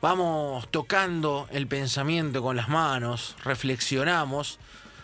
vamos 0.00 0.70
tocando 0.70 1.48
el 1.50 1.66
pensamiento 1.66 2.42
con 2.42 2.56
las 2.56 2.68
manos, 2.68 3.36
reflexionamos, 3.44 4.58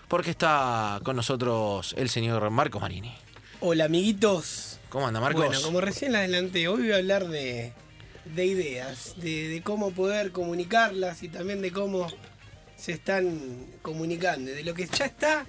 porque 0.08 0.30
está 0.30 1.00
con 1.02 1.16
nosotros 1.16 1.94
el 1.96 2.08
señor 2.08 2.48
Marcos 2.50 2.80
Marini. 2.82 3.14
Hola 3.60 3.84
amiguitos. 3.84 4.78
¿Cómo 4.88 5.06
anda 5.06 5.20
Marcos? 5.20 5.46
Bueno, 5.46 5.62
como 5.62 5.80
recién 5.80 6.14
adelanté, 6.14 6.68
hoy 6.68 6.82
voy 6.82 6.92
a 6.92 6.96
hablar 6.96 7.28
de, 7.28 7.72
de 8.34 8.46
ideas, 8.46 9.14
de, 9.16 9.48
de 9.48 9.62
cómo 9.62 9.92
poder 9.92 10.32
comunicarlas 10.32 11.22
y 11.22 11.28
también 11.28 11.62
de 11.62 11.72
cómo 11.72 12.08
se 12.76 12.92
están 12.92 13.66
comunicando, 13.80 14.50
de 14.50 14.64
lo 14.64 14.74
que 14.74 14.86
ya 14.86 15.06
está 15.06 15.46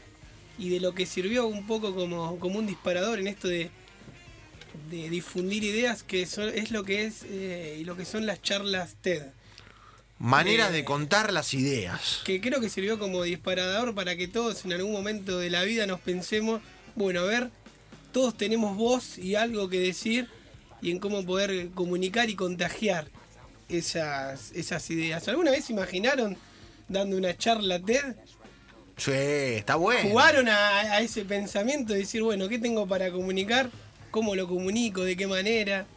y 0.57 0.69
de 0.69 0.79
lo 0.79 0.93
que 0.93 1.05
sirvió 1.05 1.47
un 1.47 1.67
poco 1.67 1.93
como, 1.93 2.39
como 2.39 2.59
un 2.59 2.67
disparador 2.67 3.19
en 3.19 3.27
esto 3.27 3.47
de, 3.47 3.71
de 4.89 5.09
difundir 5.09 5.63
ideas, 5.63 6.03
que 6.03 6.25
son- 6.25 6.49
es 6.49 6.71
lo 6.71 6.83
que 6.83 7.05
es 7.05 7.23
eh, 7.29 7.77
y 7.79 7.83
lo 7.83 7.95
que 7.95 8.05
son 8.05 8.25
las 8.25 8.41
charlas 8.41 8.95
TED. 9.01 9.23
Maneras 10.19 10.69
Eh, 10.69 10.73
de 10.73 10.85
contar 10.85 11.33
las 11.33 11.53
ideas. 11.53 12.21
que 12.23 12.39
creo 12.39 12.61
que 12.61 12.69
sirvió 12.69 12.97
como 12.99 13.23
disparador 13.23 13.93
para 13.93 14.15
que 14.15 14.27
todos 14.27 14.63
en 14.65 14.73
algún 14.73 14.91
momento 14.91 15.37
de 15.39 15.49
la 15.49 15.63
vida 15.63 15.85
nos 15.85 15.99
pensemos, 15.99 16.61
bueno, 16.95 17.21
a 17.21 17.23
ver, 17.25 17.49
todos 18.11 18.37
tenemos 18.37 18.77
voz 18.77 19.17
y 19.17 19.35
algo 19.35 19.69
que 19.69 19.79
decir 19.79 20.27
y 20.81 20.91
en 20.91 20.99
cómo 20.99 21.25
poder 21.25 21.69
comunicar 21.71 22.29
y 22.29 22.35
contagiar 22.35 23.07
esas, 23.69 24.51
esas 24.53 24.89
ideas. 24.91 25.27
¿Alguna 25.27 25.51
vez 25.51 25.69
imaginaron 25.69 26.37
dando 26.87 27.17
una 27.17 27.35
charla 27.37 27.79
TED? 27.79 28.15
Sí, 28.97 29.11
está 29.11 29.75
bueno. 29.75 30.07
¿Jugaron 30.09 30.47
a, 30.47 30.79
a 30.81 31.01
ese 31.01 31.25
pensamiento 31.25 31.93
de 31.93 31.99
decir, 31.99 32.21
bueno, 32.21 32.47
¿qué 32.47 32.59
tengo 32.59 32.85
para 32.87 33.11
comunicar? 33.11 33.71
¿Cómo 34.13 34.35
lo 34.35 34.47
comunico? 34.47 35.01
¿De 35.03 35.17
qué 35.17 35.25
manera? 35.25 35.87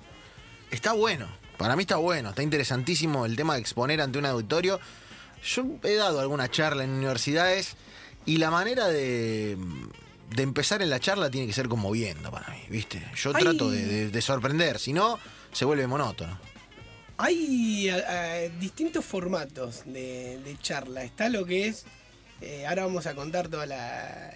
Está 0.71 0.95
bueno. 0.95 1.29
Para 1.59 1.77
mí 1.77 1.83
está 1.83 1.97
bueno. 1.97 2.31
Está 2.31 2.43
interesantísimo 2.43 3.27
el 3.27 3.37
tema 3.37 3.55
de 3.57 3.61
exponer 3.61 4.01
ante 4.01 4.19
un 4.19 4.25
auditorio. 4.25 4.81
Yo 5.45 5.67
he 5.85 5.97
dado 5.97 6.19
alguna 6.21 6.51
charla 6.51 6.83
en 6.85 6.93
universidades 6.93 7.77
y 8.25 8.39
la 8.39 8.51
manera 8.51 8.89
de, 8.89 9.59
de 10.35 10.43
empezar 10.43 10.81
en 10.81 10.89
la 10.89 10.99
charla 10.99 11.31
tiene 11.31 11.47
que 11.47 11.53
ser 11.53 11.69
conmoviendo 11.69 12.31
para 12.31 12.49
mí, 12.55 12.63
¿viste? 12.71 13.05
Yo 13.17 13.33
Ay. 13.35 13.43
trato 13.45 13.71
de, 13.71 13.85
de- 13.85 14.11
de 14.11 14.23
sorprender, 14.23 14.79
si 14.79 14.95
no, 14.95 15.19
se 15.53 15.67
vuelve 15.67 15.87
monótono. 15.87 16.41
Hay 17.19 17.91
a- 17.91 17.97
a, 17.97 18.39
distintos 18.59 19.05
formatos 19.05 19.83
de, 19.85 20.39
de 20.43 20.59
charla. 20.63 21.05
Está 21.05 21.29
lo 21.29 21.45
que 21.45 21.69
es, 21.69 21.85
eh, 22.41 22.67
ahora 22.67 22.85
vamos 22.87 23.07
a 23.07 23.15
contar 23.15 23.49
toda 23.49 23.67
la, 23.67 24.33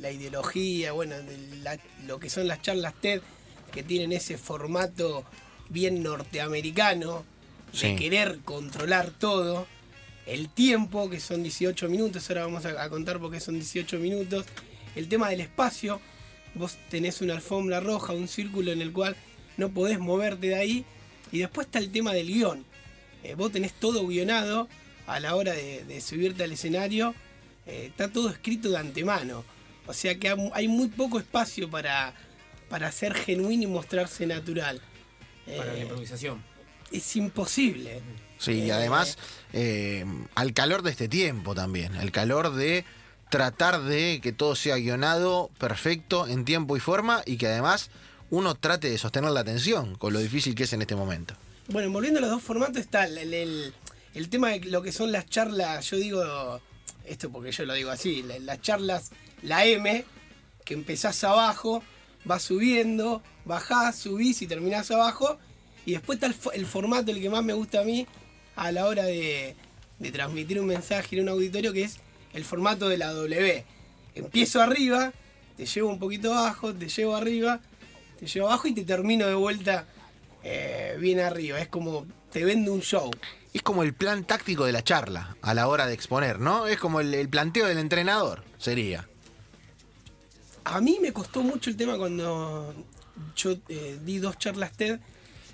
la 0.00 0.10
ideología, 0.10 0.92
bueno, 0.92 1.16
la- 1.62 1.78
lo 2.06 2.18
que 2.20 2.30
son 2.30 2.46
las 2.48 2.62
charlas 2.62 2.94
TED, 3.00 3.20
que 3.72 3.82
tienen 3.82 4.12
ese 4.12 4.38
formato 4.38 5.24
bien 5.68 6.02
norteamericano, 6.02 7.24
de 7.72 7.78
Sí. 7.78 7.96
querer 7.96 8.38
controlar 8.44 9.10
todo. 9.10 9.66
El 10.26 10.48
tiempo, 10.48 11.08
que 11.10 11.20
son 11.20 11.42
18 11.42 11.88
minutos, 11.88 12.28
ahora 12.30 12.42
vamos 12.46 12.64
a, 12.66 12.82
a 12.82 12.88
contar 12.90 13.18
por 13.18 13.30
qué 13.30 13.40
son 13.40 13.54
18 13.54 13.98
minutos. 13.98 14.46
El 14.94 15.08
tema 15.08 15.28
del 15.30 15.40
espacio, 15.40 16.00
vos 16.54 16.76
tenés 16.90 17.20
una 17.20 17.34
alfombra 17.34 17.80
roja, 17.80 18.12
un 18.12 18.28
círculo 18.28 18.72
en 18.72 18.82
el 18.82 18.92
cual 18.92 19.16
no 19.56 19.70
podés 19.70 19.98
moverte 19.98 20.48
de 20.48 20.54
ahí. 20.54 20.84
Y 21.32 21.38
después 21.40 21.66
está 21.66 21.78
el 21.78 21.90
tema 21.90 22.12
del 22.14 22.28
guion. 22.28 22.64
Eh, 23.22 23.34
vos 23.34 23.52
tenés 23.52 23.72
todo 23.74 24.06
guionado 24.06 24.68
a 25.06 25.20
la 25.20 25.34
hora 25.34 25.52
de, 25.52 25.84
de 25.84 26.00
subirte 26.00 26.44
al 26.44 26.52
escenario. 26.52 27.14
eh, 27.66 27.86
está 27.90 28.10
todo 28.10 28.30
escrito 28.30 28.70
de 28.70 28.78
antemano. 28.78 29.44
O 29.88 29.92
sea 29.94 30.14
que 30.18 30.34
hay 30.52 30.68
muy 30.68 30.88
poco 30.88 31.18
espacio 31.18 31.68
para, 31.70 32.12
para 32.68 32.92
ser 32.92 33.14
genuino 33.14 33.62
y 33.64 33.66
mostrarse 33.66 34.26
natural. 34.26 34.80
Para 35.46 35.72
la 35.72 35.78
Eh, 35.78 35.82
improvisación. 35.82 36.44
es 36.92 37.16
imposible. 37.16 38.00
Sí, 38.38 38.52
y 38.52 38.68
Eh, 38.70 38.72
además, 38.72 39.16
eh, 39.52 40.04
al 40.34 40.52
calor 40.52 40.82
de 40.82 40.90
este 40.90 41.08
tiempo 41.08 41.54
también, 41.54 41.96
al 41.96 42.12
calor 42.12 42.54
de 42.54 42.84
tratar 43.30 43.82
de 43.82 44.20
que 44.22 44.32
todo 44.32 44.54
sea 44.54 44.76
guionado 44.76 45.50
perfecto 45.58 46.26
en 46.26 46.44
tiempo 46.44 46.76
y 46.76 46.80
forma 46.80 47.22
y 47.26 47.36
que 47.38 47.46
además 47.46 47.90
uno 48.30 48.54
trate 48.54 48.90
de 48.90 48.98
sostener 48.98 49.30
la 49.32 49.40
atención 49.40 49.94
con 49.96 50.12
lo 50.12 50.18
difícil 50.20 50.54
que 50.54 50.64
es 50.64 50.72
en 50.74 50.82
este 50.82 50.94
momento. 50.96 51.34
Bueno, 51.68 51.90
volviendo 51.90 52.18
a 52.18 52.22
los 52.22 52.30
dos 52.30 52.42
formatos, 52.42 52.76
está 52.76 53.04
el- 53.04 53.74
el 54.14 54.28
tema 54.28 54.50
de 54.50 54.60
lo 54.60 54.82
que 54.82 54.92
son 54.92 55.12
las 55.12 55.26
charlas, 55.26 55.90
yo 55.90 55.96
digo, 55.98 56.60
esto 57.08 57.30
porque 57.30 57.52
yo 57.52 57.64
lo 57.64 57.74
digo 57.74 57.90
así, 57.90 58.22
la- 58.22 58.38
las 58.38 58.60
charlas, 58.62 59.10
la 59.42 59.64
M, 59.64 60.04
que 60.64 60.74
empezás 60.74 61.22
abajo, 61.24 61.82
vas 62.24 62.42
subiendo, 62.42 63.22
bajás, 63.44 63.96
subís 63.96 64.42
y 64.42 64.46
terminás 64.46 64.90
abajo, 64.90 65.38
y 65.86 65.92
después 65.92 66.16
está 66.16 66.26
el, 66.26 66.34
fo- 66.38 66.52
el 66.52 66.66
formato, 66.66 67.10
el 67.10 67.20
que 67.20 67.30
más 67.30 67.42
me 67.44 67.52
gusta 67.54 67.80
a 67.80 67.84
mí, 67.84 68.06
a 68.56 68.72
la 68.72 68.86
hora 68.86 69.04
de, 69.04 69.56
transmitir 70.12 70.60
un 70.60 70.66
mensaje 70.66 71.16
en 71.16 71.22
un 71.22 71.28
auditorio, 71.30 71.72
que 71.72 71.82
es 71.84 71.96
el 72.34 72.44
formato 72.44 72.88
de 72.88 72.98
la 72.98 73.12
W. 73.12 73.64
Empiezo 74.14 74.60
arriba, 74.60 75.12
te 75.56 75.64
llevo 75.66 75.88
un 75.90 75.98
poquito 75.98 76.34
abajo, 76.34 76.74
te 76.74 76.88
llevo 76.88 77.16
arriba, 77.16 77.60
te 78.18 78.26
llevo 78.26 78.48
abajo 78.48 78.68
y 78.68 78.74
te 78.74 78.84
termino 78.84 79.26
de 79.26 79.34
vuelta 79.34 79.86
eh, 80.42 80.96
bien 81.00 81.20
arriba. 81.20 81.58
Es 81.60 81.68
como 81.68 82.06
te 82.32 82.44
vende 82.44 82.70
un 82.70 82.80
show. 82.80 83.10
Es 83.52 83.62
como 83.62 83.82
el 83.82 83.94
plan 83.94 84.24
táctico 84.24 84.64
de 84.64 84.72
la 84.72 84.84
charla 84.84 85.36
a 85.42 85.54
la 85.54 85.68
hora 85.68 85.86
de 85.86 85.94
exponer, 85.94 86.38
¿no? 86.38 86.66
Es 86.66 86.78
como 86.78 87.00
el, 87.00 87.14
el 87.14 87.28
planteo 87.28 87.66
del 87.66 87.78
entrenador, 87.78 88.44
sería. 88.58 89.08
A 90.64 90.80
mí 90.80 90.98
me 91.00 91.12
costó 91.12 91.42
mucho 91.42 91.70
el 91.70 91.76
tema 91.76 91.96
cuando 91.96 92.74
yo 93.34 93.56
eh, 93.68 93.98
di 94.04 94.18
dos 94.18 94.38
charlas 94.38 94.72
TED. 94.72 95.00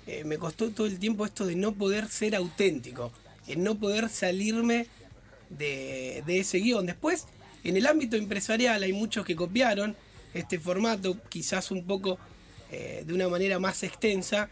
eh, 0.07 0.23
me 0.23 0.37
costó 0.37 0.69
todo 0.71 0.87
el 0.87 0.99
tiempo 0.99 1.25
esto 1.25 1.45
de 1.45 1.55
no 1.55 1.73
poder 1.73 2.07
ser 2.09 2.35
auténtico, 2.35 3.11
en 3.47 3.63
no 3.63 3.75
poder 3.75 4.09
salirme 4.09 4.87
de, 5.49 6.23
de 6.25 6.39
ese 6.39 6.59
guion. 6.59 6.85
Después, 6.85 7.25
en 7.63 7.77
el 7.77 7.87
ámbito 7.87 8.15
empresarial 8.15 8.83
hay 8.83 8.93
muchos 8.93 9.25
que 9.25 9.35
copiaron 9.35 9.95
este 10.33 10.59
formato, 10.59 11.17
quizás 11.29 11.71
un 11.71 11.85
poco 11.85 12.19
eh, 12.71 13.03
de 13.05 13.13
una 13.13 13.29
manera 13.29 13.57
más 13.59 13.83
extensa, 13.83 14.49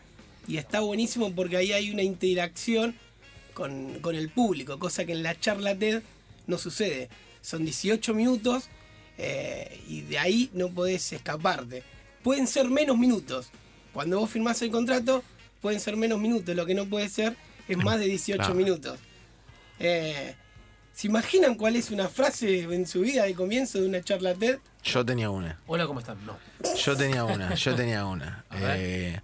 y 0.48 0.58
está 0.58 0.80
buenísimo 0.80 1.34
porque 1.34 1.58
ahí 1.58 1.72
hay 1.72 1.92
una 1.92 2.04
interacción 2.04 2.96
con, 3.53 4.00
con 4.00 4.16
el 4.16 4.30
público, 4.30 4.80
cosa 4.80 5.06
que 5.06 5.12
en 5.14 5.24
la 5.24 5.40
charla 5.40 5.75
TED 5.75 6.02
no 6.47 6.58
sucede. 6.58 7.09
Son 7.41 7.64
18 7.64 8.14
minutos 8.14 8.69
eh, 9.18 9.81
y 9.88 10.02
de 10.02 10.18
ahí 10.19 10.50
no 10.53 10.69
podés 10.69 11.12
escaparte. 11.14 11.84
Pueden 12.24 12.47
ser 12.47 12.69
menos 12.69 12.97
minutos. 12.97 13.47
Cuando 13.94 14.19
vos 14.19 14.30
firmás 14.30 14.62
el 14.62 14.72
contrato, 14.72 15.24
pueden 15.62 15.80
ser 15.80 15.96
menos 15.97 16.19
minutos. 16.19 16.56
Lo 16.56 16.66
que 16.66 16.74
no 16.74 16.86
puede 16.86 17.09
ser 17.09 17.36
es 17.68 17.78
más 17.78 18.00
de 18.00 18.06
18 18.06 18.38
Claro. 18.40 18.56
minutos. 18.56 19.00
Eh, 19.80 20.36
¿Se 20.94 21.08
imaginan 21.08 21.56
cuál 21.56 21.75
es 21.75 21.90
una 21.92 22.08
frase 22.08 22.62
en 22.63 22.86
su 22.88 23.02
vida 23.02 23.24
de 23.24 23.34
comienzo 23.34 23.81
de 23.81 23.88
una 23.88 24.02
charla 24.02 24.34
TED? 24.36 24.59
Yo 24.84 25.03
tenía 25.06 25.30
una. 25.30 25.59
Hola, 25.66 25.88
¿cómo 25.88 26.00
están? 26.00 26.24
No. 26.25 26.38
Yo 26.78 26.96
tenía 26.96 27.24
una, 27.25 27.56
yo 27.56 27.75
tenía 27.75 28.06
una. 28.06 28.46
A 28.50 28.56
ver. 28.58 28.78
Eh, 28.80 29.22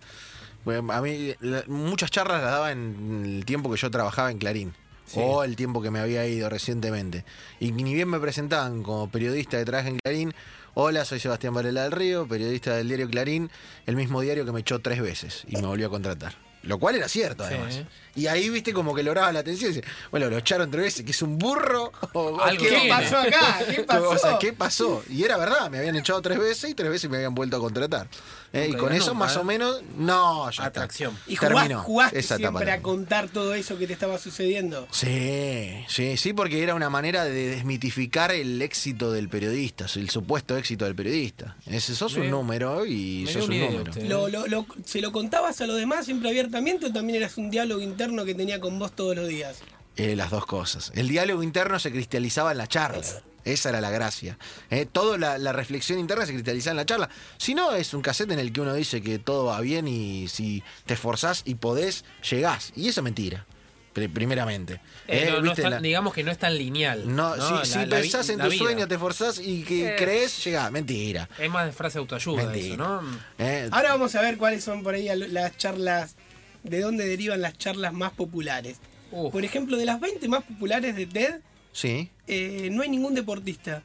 a 0.78 1.02
mí 1.02 1.34
la- 1.42 1.64
muchas 1.68 2.12
charlas 2.12 2.42
las 2.42 2.52
daba 2.52 2.72
en 2.72 3.24
el 3.26 3.46
tiempo 3.46 3.70
que 3.72 3.78
yo 3.78 3.90
trabajaba 3.92 4.32
en 4.32 4.38
Clarín. 4.38 4.74
Sí. 5.06 5.20
O 5.24 5.44
el 5.44 5.56
tiempo 5.56 5.82
que 5.82 5.90
me 5.90 6.00
había 6.00 6.28
ido 6.28 6.50
recientemente. 6.50 7.26
Y 7.60 7.72
ni 7.72 7.94
bien 7.96 8.08
me 8.10 8.20
presentaban 8.20 8.84
como 8.84 9.10
periodista 9.10 9.58
de 9.58 9.66
trabajo 9.66 9.90
en 9.90 9.98
Clarín. 9.98 10.34
Hola, 10.76 11.04
soy 11.04 11.20
Sebastián 11.20 11.54
Varela 11.56 11.84
del 11.84 11.92
Río, 11.92 12.28
periodista 12.28 12.76
del 12.76 12.88
diario 12.88 13.10
Clarín, 13.10 13.50
el 13.88 13.96
mismo 13.96 14.22
diario 14.22 14.46
que 14.46 14.52
me 14.52 14.60
echó 14.60 14.80
tres 14.80 15.02
veces 15.02 15.46
y 15.48 15.56
me 15.56 15.66
volvió 15.66 15.88
a 15.88 15.90
contratar. 15.90 16.36
Lo 16.64 16.78
cual 16.78 16.96
era 16.96 17.08
cierto, 17.08 17.48
Sí. 17.48 17.54
además. 17.54 17.80
Y 18.16 18.28
ahí, 18.28 18.50
viste, 18.50 18.74
como 18.74 18.94
que 18.94 19.02
lograba 19.02 19.32
la 19.32 19.40
atención. 19.40 19.72
y 19.72 19.76
dice, 19.76 19.88
bueno, 20.12 20.30
lo 20.30 20.38
echaron 20.40 20.70
tres 20.70 20.84
veces, 20.84 21.06
que 21.06 21.12
es 21.12 21.22
un 21.22 21.38
burro. 21.38 21.92
O, 22.14 22.42
Algo 22.42 22.62
qué 22.64 22.70
tiene. 22.70 22.90
pasó 22.90 23.18
acá? 23.18 23.60
¿Qué 23.74 23.84
pasó? 23.84 24.10
O 24.10 24.18
sea, 24.18 24.38
¿qué 24.40 24.52
pasó? 24.52 25.04
Y 25.10 25.24
era 25.24 25.38
verdad, 25.38 25.70
me 25.70 25.78
habían 25.78 25.96
echado 25.96 26.22
tres 26.22 26.38
veces 26.40 26.72
y 26.72 26.74
tres 26.74 26.90
veces 26.90 27.10
me 27.10 27.18
habían 27.18 27.34
vuelto 27.36 27.56
a 27.58 27.60
contratar. 27.60 28.08
Eh, 28.52 28.70
y 28.72 28.74
con 28.76 28.92
eso, 28.92 29.14
nunca, 29.14 29.20
más 29.26 29.36
¿eh? 29.36 29.40
o 29.40 29.44
menos, 29.44 29.82
no, 29.96 30.46
ya 30.46 30.50
está. 30.50 30.64
Atracción. 30.66 31.16
Y 31.28 31.36
jugás- 31.36 31.54
Terminó 31.54 31.82
jugaste 31.84 32.20
esa 32.20 32.36
etapa 32.36 32.58
siempre 32.60 32.72
a 32.72 32.82
contar 32.82 33.30
todo 33.30 33.54
eso 33.54 33.78
que 33.78 33.86
te 33.88 33.94
estaba 33.94 34.18
sucediendo. 34.18 34.88
Sí, 34.92 35.86
sí, 35.88 36.18
sí, 36.18 36.34
porque 36.34 36.64
era 36.64 36.74
una 36.76 36.90
manera 36.90 37.24
de 37.26 37.48
desmitificar 37.50 38.32
el 38.32 38.60
éxito 38.62 39.12
del 39.12 39.30
periodista, 39.30 39.86
el 39.96 40.10
supuesto 40.10 40.58
éxito 40.58 40.86
del 40.86 40.96
periodista. 40.96 41.56
Ese 41.68 41.94
sos 41.96 42.16
un 42.16 42.22
Me- 42.22 42.30
número 42.30 42.86
y 42.86 43.28
sos 43.28 43.48
un 43.48 43.60
número. 43.60 43.84
usted. 43.92 44.04
Lo, 44.08 44.28
lo- 44.30 44.48
lo- 44.48 44.66
¿Se 44.84 45.00
lo 45.00 45.12
contabas 45.12 45.62
a 45.62 45.68
los 45.68 45.78
demás 45.78 46.06
siempre 46.06 46.30
abiertamente 46.50 46.86
o 46.88 46.92
también 46.94 47.18
eras 47.22 47.38
un 47.38 47.50
diálogo 47.50 47.82
interno 47.82 48.26
que 48.26 48.34
tenía 48.36 48.60
con 48.60 48.80
vos 48.80 48.92
todos 48.96 49.16
los 49.16 49.28
días? 49.28 49.60
Eh, 49.96 50.16
las 50.16 50.30
dos 50.32 50.46
cosas. 50.46 50.92
El 50.96 51.08
diálogo 51.08 51.44
interno 51.44 51.78
se 51.80 51.92
cristalizaba 51.92 52.52
en 52.52 52.58
la 52.58 52.68
charla. 52.68 53.04
Esa 53.46 53.70
era 53.70 53.82
la 53.82 53.90
gracia. 53.90 54.38
Eh, 54.70 54.86
toda 54.86 55.18
la, 55.18 55.38
la 55.38 55.54
reflexión 55.54 55.98
interna 56.00 56.26
se 56.26 56.34
cristalizaba 56.34 56.72
en 56.72 56.78
la 56.78 56.86
charla. 56.86 57.10
Si 57.38 57.54
no, 57.56 57.74
es 57.74 57.94
un 57.94 58.02
cassette 58.02 58.32
en 58.32 58.40
el 58.40 58.52
que 58.52 58.62
uno 58.62 58.74
dice 58.74 59.02
que 59.02 59.18
todo 59.20 59.46
va 59.46 59.60
bien 59.62 59.88
y 59.88 60.28
si 60.28 60.64
te 60.86 60.94
esforzás 60.96 61.42
y 61.46 61.56
podés, 61.56 62.04
llegás. 62.30 62.72
Y 62.76 62.90
eso 62.90 63.00
es 63.02 63.04
mentira, 63.04 63.46
pri- 63.94 64.08
primeramente. 64.10 64.74
Eh, 65.08 65.26
Eh, 65.28 65.32
no- 65.32 65.38
no 65.38 65.42
¿viste? 65.44 65.62
es 65.62 65.64
tan- 65.64 65.72
la- 65.72 65.80
digamos 65.82 66.14
que 66.14 66.24
no 66.24 66.32
es 66.32 66.38
tan 66.38 66.56
lineal. 66.58 67.04
no, 67.16 67.36
¿no? 67.36 67.48
si, 67.48 67.54
La- 67.54 67.66
si 67.84 67.90
pensás 67.90 68.30
en 68.30 68.38
la 68.40 68.44
tu 68.46 68.52
vida. 68.52 68.64
sueño, 68.64 68.88
te 68.88 68.96
esforzás 68.96 69.40
y 69.40 69.64
que 69.64 69.88
Eh. 69.90 69.96
crees, 69.98 70.44
llegás. 70.44 70.72
Mentira. 70.72 71.28
Es 71.40 71.50
más 71.50 71.66
de 71.66 71.72
frase 71.72 71.98
autoayuda 71.98 72.44
Mentira. 72.44 72.74
eso, 72.76 72.78
¿no? 72.78 73.02
Eh, 73.40 73.68
Ahora 73.72 73.92
vamos 73.94 74.14
a 74.16 74.22
ver 74.22 74.38
cuáles 74.38 74.64
son 74.64 74.84
por 74.84 74.94
ahí 74.94 75.10
las 75.16 75.58
charlas, 75.58 76.16
de 76.64 76.80
dónde 76.82 77.08
derivan 77.08 77.42
las 77.42 77.58
charlas 77.58 77.94
más 77.94 78.12
populares. 78.14 78.78
Uf. 79.12 79.32
Por 79.32 79.44
ejemplo, 79.44 79.78
de 79.78 79.86
las 79.86 80.00
20 80.00 80.28
más 80.28 80.44
populares 80.44 80.96
de 80.96 81.06
TED, 81.06 81.36
Sí. 81.72 82.10
eh, 82.28 82.70
no 82.72 82.82
hay 82.84 82.90
ningún 82.90 83.16
deportista. 83.16 83.84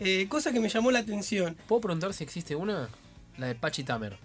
Eh, 0.00 0.26
cosa 0.28 0.52
que 0.52 0.60
me 0.60 0.68
llamó 0.68 0.90
la 0.90 0.98
atención. 1.00 1.56
¿Puedo 1.68 1.80
preguntar 1.82 2.12
si 2.14 2.24
existe 2.24 2.54
una? 2.56 2.88
La 3.38 3.46
de 3.48 3.54
Pachi 3.54 3.84
Tamer. 3.84 4.16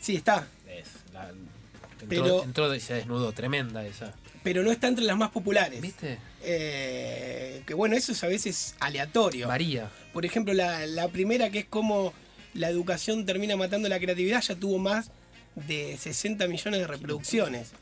Sí, 0.00 0.16
está, 0.16 0.46
Es, 0.68 0.88
la- 1.12 1.28
entró, 1.28 2.08
Pero- 2.08 2.44
entró 2.44 2.74
y 2.74 2.80
se 2.80 2.94
desnudó, 2.94 3.32
tremenda 3.32 3.84
esa. 3.86 4.14
pero 4.42 4.62
no 4.62 4.72
está 4.72 4.88
entre 4.88 5.04
las 5.04 5.16
más 5.16 5.30
populares. 5.30 5.80
¿Viste? 5.80 6.18
Eh, 6.42 7.62
que 7.66 7.74
bueno, 7.74 7.94
eso 7.96 8.12
es 8.12 8.22
a 8.24 8.26
veces 8.28 8.74
aleatorio. 8.80 9.48
María. 9.48 9.90
Por 10.12 10.24
ejemplo, 10.26 10.52
la, 10.54 10.86
la 10.86 11.08
primera 11.08 11.50
que 11.50 11.60
es 11.60 11.66
como 11.66 12.12
la 12.54 12.68
educación 12.68 13.24
termina 13.26 13.56
matando 13.56 13.88
la 13.88 13.98
creatividad, 14.00 14.42
ya 14.42 14.54
tuvo 14.56 14.78
más 14.78 15.10
de 15.54 15.96
60 15.98 16.46
millones 16.48 16.80
de 16.80 16.86
reproducciones. 16.86 17.72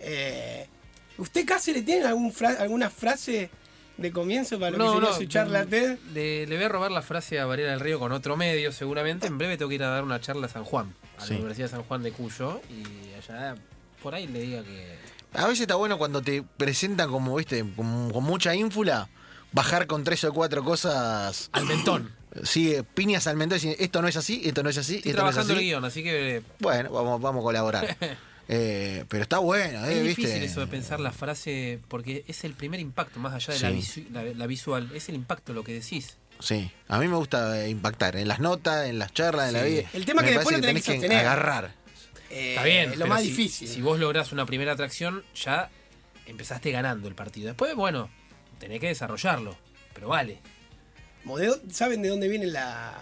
Eh, 0.00 0.66
¿Usted 1.18 1.44
casi 1.46 1.72
le 1.72 1.82
tiene 1.82 2.06
algún 2.06 2.32
fra- 2.32 2.56
alguna 2.60 2.88
frase 2.90 3.50
de 3.98 4.12
comienzo 4.12 4.58
para 4.58 4.76
lo 4.76 4.92
que 4.92 4.98
sería 5.00 5.12
su 5.14 5.24
charla 5.26 5.66
TED? 5.66 5.98
Le, 6.14 6.46
le 6.46 6.56
voy 6.56 6.64
a 6.64 6.68
robar 6.68 6.90
la 6.90 7.02
frase 7.02 7.38
a 7.38 7.44
Varela 7.46 7.70
del 7.72 7.80
Río 7.80 7.98
con 7.98 8.12
otro 8.12 8.36
medio, 8.36 8.72
seguramente. 8.72 9.26
En 9.26 9.36
breve 9.36 9.58
tengo 9.58 9.68
que 9.68 9.74
ir 9.74 9.82
a 9.82 9.88
dar 9.90 10.04
una 10.04 10.20
charla 10.20 10.46
a 10.46 10.48
San 10.50 10.64
Juan, 10.64 10.94
a 11.18 11.24
Sí. 11.24 11.32
la 11.34 11.36
Universidad 11.40 11.66
de 11.66 11.70
San 11.72 11.82
Juan 11.84 12.02
de 12.02 12.12
Cuyo. 12.12 12.60
Y 12.70 13.14
allá, 13.18 13.54
por 14.02 14.14
ahí 14.14 14.26
le 14.26 14.40
diga 14.40 14.62
que. 14.62 14.96
A 15.34 15.46
veces 15.46 15.60
está 15.62 15.74
bueno 15.76 15.98
cuando 15.98 16.22
te 16.22 16.42
presentan 16.42 17.10
como, 17.10 17.36
viste, 17.36 17.64
con, 17.76 18.10
con 18.10 18.24
mucha 18.24 18.54
ínfula, 18.54 19.08
bajar 19.52 19.86
con 19.86 20.02
tres 20.04 20.24
o 20.24 20.32
cuatro 20.32 20.64
cosas. 20.64 21.50
Al 21.52 21.66
mentón. 21.66 22.12
Sí, 22.44 22.72
eh, 22.74 22.82
piñas 22.84 23.26
al 23.26 23.36
mentón 23.36 23.58
y 23.58 23.60
decir, 23.62 23.76
esto 23.82 24.00
no 24.02 24.08
es 24.08 24.16
así, 24.16 24.40
esto 24.44 24.62
no 24.62 24.70
es 24.70 24.78
así, 24.78 24.96
Estoy 24.96 25.10
esto 25.10 25.22
no 25.22 25.28
es 25.28 25.34
trabajando 25.34 25.52
el 25.54 25.58
así. 25.58 25.66
guion, 25.66 25.84
así 25.84 26.02
que. 26.02 26.42
Bueno, 26.60 26.90
vamos, 26.90 27.20
vamos 27.20 27.40
a 27.40 27.44
colaborar. 27.44 27.96
Eh, 28.52 29.04
pero 29.08 29.22
está 29.22 29.38
bueno, 29.38 29.86
¿eh? 29.86 29.98
Es 29.98 30.02
¿viste? 30.04 30.22
difícil 30.22 30.42
eso 30.42 30.58
de 30.58 30.66
pensar 30.66 30.98
la 30.98 31.12
frase, 31.12 31.78
porque 31.86 32.24
es 32.26 32.42
el 32.42 32.54
primer 32.54 32.80
impacto, 32.80 33.20
más 33.20 33.32
allá 33.32 33.54
de 33.54 33.60
la, 33.60 33.70
Sí. 33.80 34.02
visu- 34.02 34.10
la, 34.10 34.24
la 34.24 34.46
visual, 34.48 34.90
es 34.92 35.08
el 35.08 35.14
impacto 35.14 35.52
lo 35.52 35.62
que 35.62 35.72
decís. 35.74 36.16
Sí, 36.40 36.68
a 36.88 36.98
mí 36.98 37.06
me 37.06 37.14
gusta 37.14 37.60
eh, 37.64 37.68
impactar 37.70 38.16
en 38.16 38.26
las 38.26 38.40
notas, 38.40 38.88
en 38.88 38.98
las 38.98 39.12
charlas, 39.14 39.48
en 39.48 39.52
la 39.54 39.62
vida. 39.62 39.82
El 39.92 40.04
tema 40.04 40.22
Me 40.22 40.28
que 40.28 40.34
después 40.34 40.56
lo 40.56 40.62
tenés 40.66 40.82
que 40.82 40.90
tenés 40.94 41.00
sostener. 41.02 41.26
agarrar. 41.28 41.74
Eh, 42.30 42.50
Está 42.56 42.64
bien, 42.64 42.86
Lo 42.90 42.94
pero 42.96 43.06
más 43.06 43.22
si- 43.22 43.28
difícil. 43.28 43.68
Si 43.68 43.82
vos 43.82 44.00
lográs 44.00 44.32
una 44.32 44.44
primera 44.46 44.72
atracción, 44.72 45.22
ya 45.36 45.70
empezaste 46.26 46.72
ganando 46.72 47.06
el 47.06 47.14
partido. 47.14 47.46
Después, 47.46 47.72
bueno, 47.76 48.10
tenés 48.58 48.80
que 48.80 48.88
desarrollarlo, 48.88 49.56
pero 49.94 50.08
vale. 50.08 50.40
¿Saben 51.70 52.02
de 52.02 52.08
dónde 52.08 52.28
viene 52.28 52.46
la, 52.46 52.92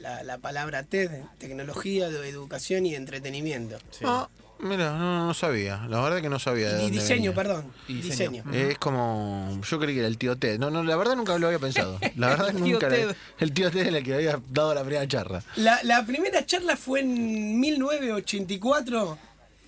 la- 0.00 0.22
la 0.22 0.38
palabra 0.38 0.82
TED? 0.82 1.10
Tecnología, 1.38 2.06
educación 2.08 2.86
y 2.86 2.94
entretenimiento. 2.94 3.76
Ah, 4.04 4.28
mira, 4.60 4.96
no, 4.96 5.26
no 5.26 5.34
sabía. 5.34 5.84
La 5.88 6.00
verdad 6.00 6.22
que 6.22 6.28
no 6.28 6.38
sabía. 6.38 6.68
de 6.72 6.78
Y 6.78 6.82
dónde 6.84 6.98
diseño, 7.00 7.32
venía. 7.32 7.34
perdón. 7.34 7.72
Y 7.88 7.94
diseño. 8.00 8.42
diseño. 8.44 8.54
Eh, 8.54 8.68
Es 8.72 8.78
como. 8.78 9.60
Yo 9.68 9.78
creí 9.78 9.94
que 9.94 10.00
era 10.00 10.08
el 10.08 10.16
tío 10.18 10.36
Ted. 10.36 10.58
No, 10.58 10.70
no, 10.70 10.82
la 10.84 10.96
verdad 10.96 11.16
nunca 11.16 11.36
lo 11.38 11.46
había 11.48 11.58
pensado. 11.58 11.98
La 12.16 12.28
verdad 12.28 12.48
El 12.56 12.56
tío 12.62 12.74
nunca. 12.74 12.88
Ted. 12.88 13.08
la- 13.08 13.16
el 13.40 13.52
tío 13.52 13.70
Ted 13.70 13.86
era 13.88 13.98
el 13.98 14.04
que 14.04 14.14
había 14.14 14.40
dado 14.50 14.72
la 14.74 14.82
primera 14.82 15.06
charla. 15.08 15.42
La, 15.56 15.80
la 15.82 16.06
primera 16.06 16.46
charla 16.46 16.76
fue 16.76 17.00
en 17.00 17.58
1984 17.60 19.18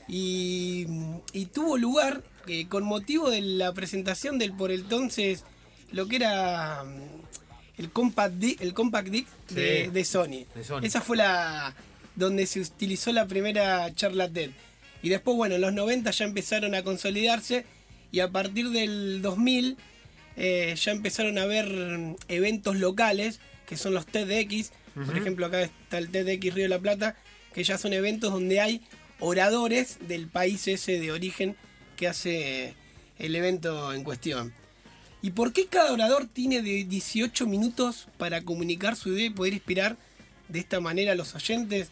y, 0.09 0.87
y 1.33 1.47
tuvo 1.47 1.77
lugar 1.77 2.23
eh, 2.47 2.67
con 2.69 2.85
motivo 2.85 3.29
de 3.31 3.41
la 3.43 3.73
presentación 3.75 4.39
del 4.39 4.53
por 4.55 4.71
entonces 4.71 5.45
lo 5.93 6.07
que 6.09 6.17
era 6.17 6.83
el 7.79 7.91
Compact 7.91 8.35
Disc, 8.35 8.61
el 8.61 8.75
Compact 8.75 9.09
Disc 9.09 9.27
de, 9.51 9.85
Sí. 9.85 9.91
de 9.91 10.05
Sony. 10.05 10.45
De 10.55 10.65
Sony. 10.65 10.81
Esa 10.83 11.01
fue 11.01 11.17
la 11.17 11.75
donde 12.17 12.47
se 12.47 12.61
utilizó 12.61 13.13
la 13.13 13.27
primera 13.27 13.95
charla 13.95 14.29
TED. 14.29 14.51
Y 15.03 15.09
después, 15.09 15.37
bueno, 15.37 15.55
en 15.55 15.61
los 15.61 15.73
90 15.73 16.11
ya 16.11 16.25
empezaron 16.25 16.75
a 16.75 16.83
consolidarse 16.83 17.65
y 18.11 18.21
a 18.21 18.31
partir 18.31 18.71
del 18.71 19.23
2000 19.23 19.77
eh, 20.37 20.75
ya 20.77 20.93
empezaron 20.93 21.39
a 21.39 21.43
haber 21.43 21.69
mm, 21.69 22.17
eventos 22.29 22.77
locales, 22.77 23.39
que 23.67 23.77
son 23.77 23.95
los 23.95 24.07
TEDx. 24.07 24.73
Por 25.07 25.17
ejemplo, 25.17 25.47
acá 25.47 25.63
está 25.63 25.99
el 25.99 26.09
TEDx 26.09 26.55
Río 26.55 26.65
de 26.65 26.69
la 26.69 26.81
Plata, 26.81 27.15
que 27.55 27.63
ya 27.63 27.79
son 27.79 27.93
eventos 27.93 28.33
donde 28.33 28.61
hay 28.61 28.83
oradores 29.21 29.99
del 30.09 30.27
país 30.27 30.67
ese 30.67 30.99
de 30.99 31.13
origen 31.13 31.57
que 31.97 32.09
hace 32.09 32.75
el 33.19 33.37
evento 33.37 33.93
en 33.93 34.03
cuestión. 34.03 34.53
¿Y 35.21 35.31
por 35.31 35.53
qué 35.53 35.67
cada 35.67 35.93
orador 35.93 36.27
tiene 36.27 36.63
de 36.63 36.85
18 36.85 37.47
minutos 37.47 38.09
para 38.19 38.43
comunicar 38.43 38.95
su 38.97 39.13
idea 39.13 39.27
y 39.27 39.31
poder 39.31 39.53
inspirar 39.53 39.97
de 40.49 40.61
esta 40.61 40.81
manera 40.81 41.13
a 41.13 41.17
los 41.17 41.35
oyentes? 41.35 41.89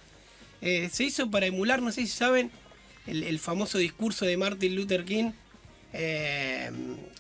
Eh, 0.61 0.89
se 0.93 1.05
hizo 1.05 1.31
para 1.31 1.47
emular, 1.47 1.83
no 1.83 1.91
sé 1.91 2.03
si 2.03 2.09
saben, 2.09 2.51
el, 3.07 3.39
famoso 3.39 3.79
discurso 3.79 4.25
de 4.25 4.37
Martin 4.37 4.75
Luther 4.75 5.05
King 5.05 5.33
eh, 5.93 6.71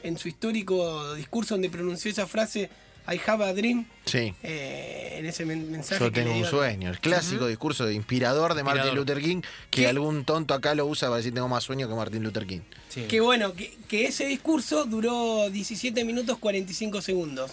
en 0.02 0.18
su 0.18 0.28
histórico 0.28 1.14
discurso 1.14 1.54
donde 1.54 1.70
pronunció 1.70 2.10
esa 2.10 2.26
frase 2.26 2.70
I 3.08 3.20
have 3.26 3.44
a 3.44 3.52
dream. 3.52 3.86
Sí. 4.04 4.34
eh, 4.42 5.16
en 5.18 5.26
ese 5.26 5.44
men- 5.46 5.70
mensaje 5.70 6.02
Yo 6.04 6.12
que 6.12 6.22
tengo 6.22 6.36
un 6.36 6.44
sueño. 6.44 6.90
El 6.90 6.98
clásico 7.00 7.46
discurso 7.46 7.84
de 7.86 7.94
inspirador 7.94 8.54
de 8.54 8.62
Martin. 8.62 8.94
Luther 8.94 9.20
King, 9.20 9.40
que 9.70 9.82
¿Qué? 9.82 9.86
algún 9.88 10.24
tonto 10.24 10.54
acá 10.54 10.74
lo 10.74 10.86
usa 10.86 11.08
para 11.08 11.18
decir 11.18 11.32
tengo 11.34 11.48
más 11.48 11.64
sueño 11.64 11.88
que 11.88 11.94
Martin 11.94 12.22
Luther 12.22 12.46
King. 12.46 12.60
Sí. 12.88 13.02
Que 13.02 13.20
bueno, 13.20 13.52
que, 13.54 13.76
que 13.88 14.06
ese 14.06 14.26
discurso 14.26 14.84
duró 14.84 15.48
17 15.50 16.04
minutos 16.04 16.38
45 16.38 17.00
segundos. 17.02 17.52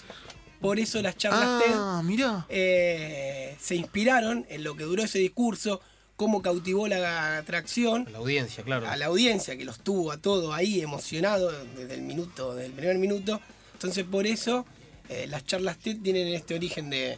Por 0.62 0.80
eso 0.80 1.02
las 1.02 1.18
charlas 1.18 1.62
TED 1.64 1.74
Ah, 1.76 2.02
mira. 2.04 2.46
eh, 2.50 3.56
se 3.60 3.76
inspiraron 3.76 4.46
en 4.50 4.64
lo 4.64 4.76
que 4.76 4.84
duró 4.86 5.04
ese 5.04 5.20
discurso, 5.20 5.82
cómo 6.16 6.42
cautivó 6.42 6.88
la 6.88 7.38
atracción 7.38 8.08
La 8.12 8.20
audiencia, 8.20 8.64
claro. 8.64 8.88
a 8.88 8.96
la 8.96 9.08
audiencia 9.08 9.58
que 9.58 9.66
los 9.66 9.80
tuvo 9.80 10.12
a 10.12 10.18
todo 10.18 10.54
ahí 10.54 10.80
emocionado 10.82 11.52
desde 11.76 11.96
el 11.96 12.02
minuto, 12.04 12.54
desde 12.56 12.68
el 12.68 12.74
primer 12.74 12.98
minuto. 12.98 13.42
Entonces 13.74 14.06
por 14.06 14.26
eso 14.26 14.66
eh, 15.14 15.28
las 15.28 15.46
charlas 15.46 15.78
TED 15.78 15.98
tienen 16.04 16.28
este 16.30 16.56
origen 16.56 16.90
de... 16.90 16.98
de 16.98 17.18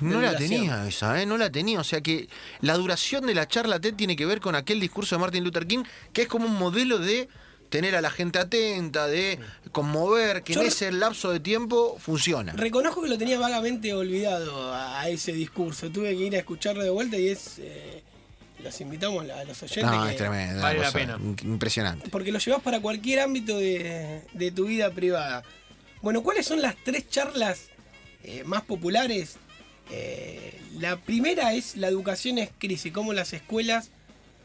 No 0.00 0.20
la 0.20 0.36
tenía 0.36 0.86
esa, 0.86 1.20
¿eh? 1.20 1.26
No 1.26 1.36
la 1.36 1.50
tenía. 1.50 1.80
O 1.80 1.84
sea 1.84 2.00
que 2.00 2.28
la 2.60 2.74
duración 2.74 3.26
de 3.26 3.34
la 3.34 3.46
charla 3.48 3.80
TED 3.80 3.94
tiene 3.94 4.16
que 4.16 4.26
ver 4.26 4.40
con 4.40 4.54
aquel 4.54 4.80
discurso 4.80 5.14
de 5.16 5.20
Martin 5.20 5.44
Luther 5.44 5.66
King, 5.66 5.84
que 6.12 6.22
es 6.22 6.28
como 6.28 6.46
un 6.46 6.54
modelo 6.54 6.98
de 6.98 7.28
tener 7.68 7.96
a 7.96 8.02
la 8.02 8.10
gente 8.10 8.38
atenta, 8.38 9.06
de 9.06 9.38
conmover, 9.72 10.42
que 10.42 10.52
Yo 10.52 10.60
en 10.60 10.66
ese 10.66 10.92
lapso 10.92 11.30
de 11.30 11.40
tiempo 11.40 11.96
funciona. 11.98 12.52
Reconozco 12.52 13.00
que 13.02 13.08
lo 13.08 13.16
tenía 13.16 13.38
vagamente 13.38 13.94
olvidado 13.94 14.72
a, 14.74 15.00
a 15.00 15.08
ese 15.08 15.32
discurso. 15.32 15.90
Tuve 15.90 16.10
que 16.16 16.22
ir 16.26 16.36
a 16.36 16.38
escucharlo 16.40 16.82
de 16.82 16.90
vuelta 16.90 17.16
y 17.18 17.28
es... 17.28 17.58
eh, 17.58 18.02
los 18.62 18.80
invitamos 18.80 19.28
a 19.28 19.42
los 19.44 19.60
oyentes. 19.62 19.84
No, 19.90 20.04
que- 20.04 20.10
es 20.12 20.16
tremendo. 20.18 20.62
vale 20.62 20.78
la 20.80 20.92
pena. 20.92 21.18
Impresionante. 21.42 22.08
porque 22.10 22.30
lo 22.30 22.38
llevas 22.38 22.62
para 22.62 22.78
cualquier 22.80 23.20
ámbito 23.20 23.56
de, 23.58 24.22
de 24.34 24.50
tu 24.52 24.66
vida 24.66 24.90
privada. 24.92 25.42
Bueno, 26.02 26.24
¿cuáles 26.24 26.46
son 26.46 26.60
las 26.60 26.74
tres 26.82 27.08
charlas 27.08 27.68
eh, 28.24 28.42
más 28.44 28.62
populares? 28.62 29.36
Eh, 29.88 30.60
la 30.80 30.96
primera 30.96 31.54
es 31.54 31.76
la 31.76 31.86
educación 31.86 32.38
es 32.38 32.50
crisis, 32.58 32.92
cómo 32.92 33.12
las 33.12 33.32
escuelas 33.32 33.90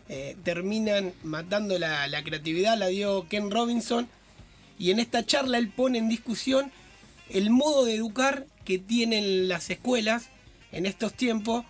eh, 0.08 0.36
terminan 0.44 1.14
matando 1.24 1.80
la, 1.80 2.08
la 2.08 2.24
creatividad, 2.24 2.78
la 2.78 2.88
dio 2.88 3.28
Ken 3.28 3.50
Robinson, 3.50 4.08
y 4.78 4.92
en 4.92 5.00
esta 5.00 5.26
charla 5.26 5.58
él 5.58 5.70
pone 5.70 5.98
en 5.98 6.10
discusión 6.10 6.72
el 7.30 7.50
modo 7.50 7.86
de 7.86 7.96
educar 7.96 8.46
que 8.64 8.78
tienen 8.78 9.48
las 9.48 9.72
escuelas 9.72 10.30
en 10.72 10.86
estos 10.86 11.16
tiempos, 11.16 11.66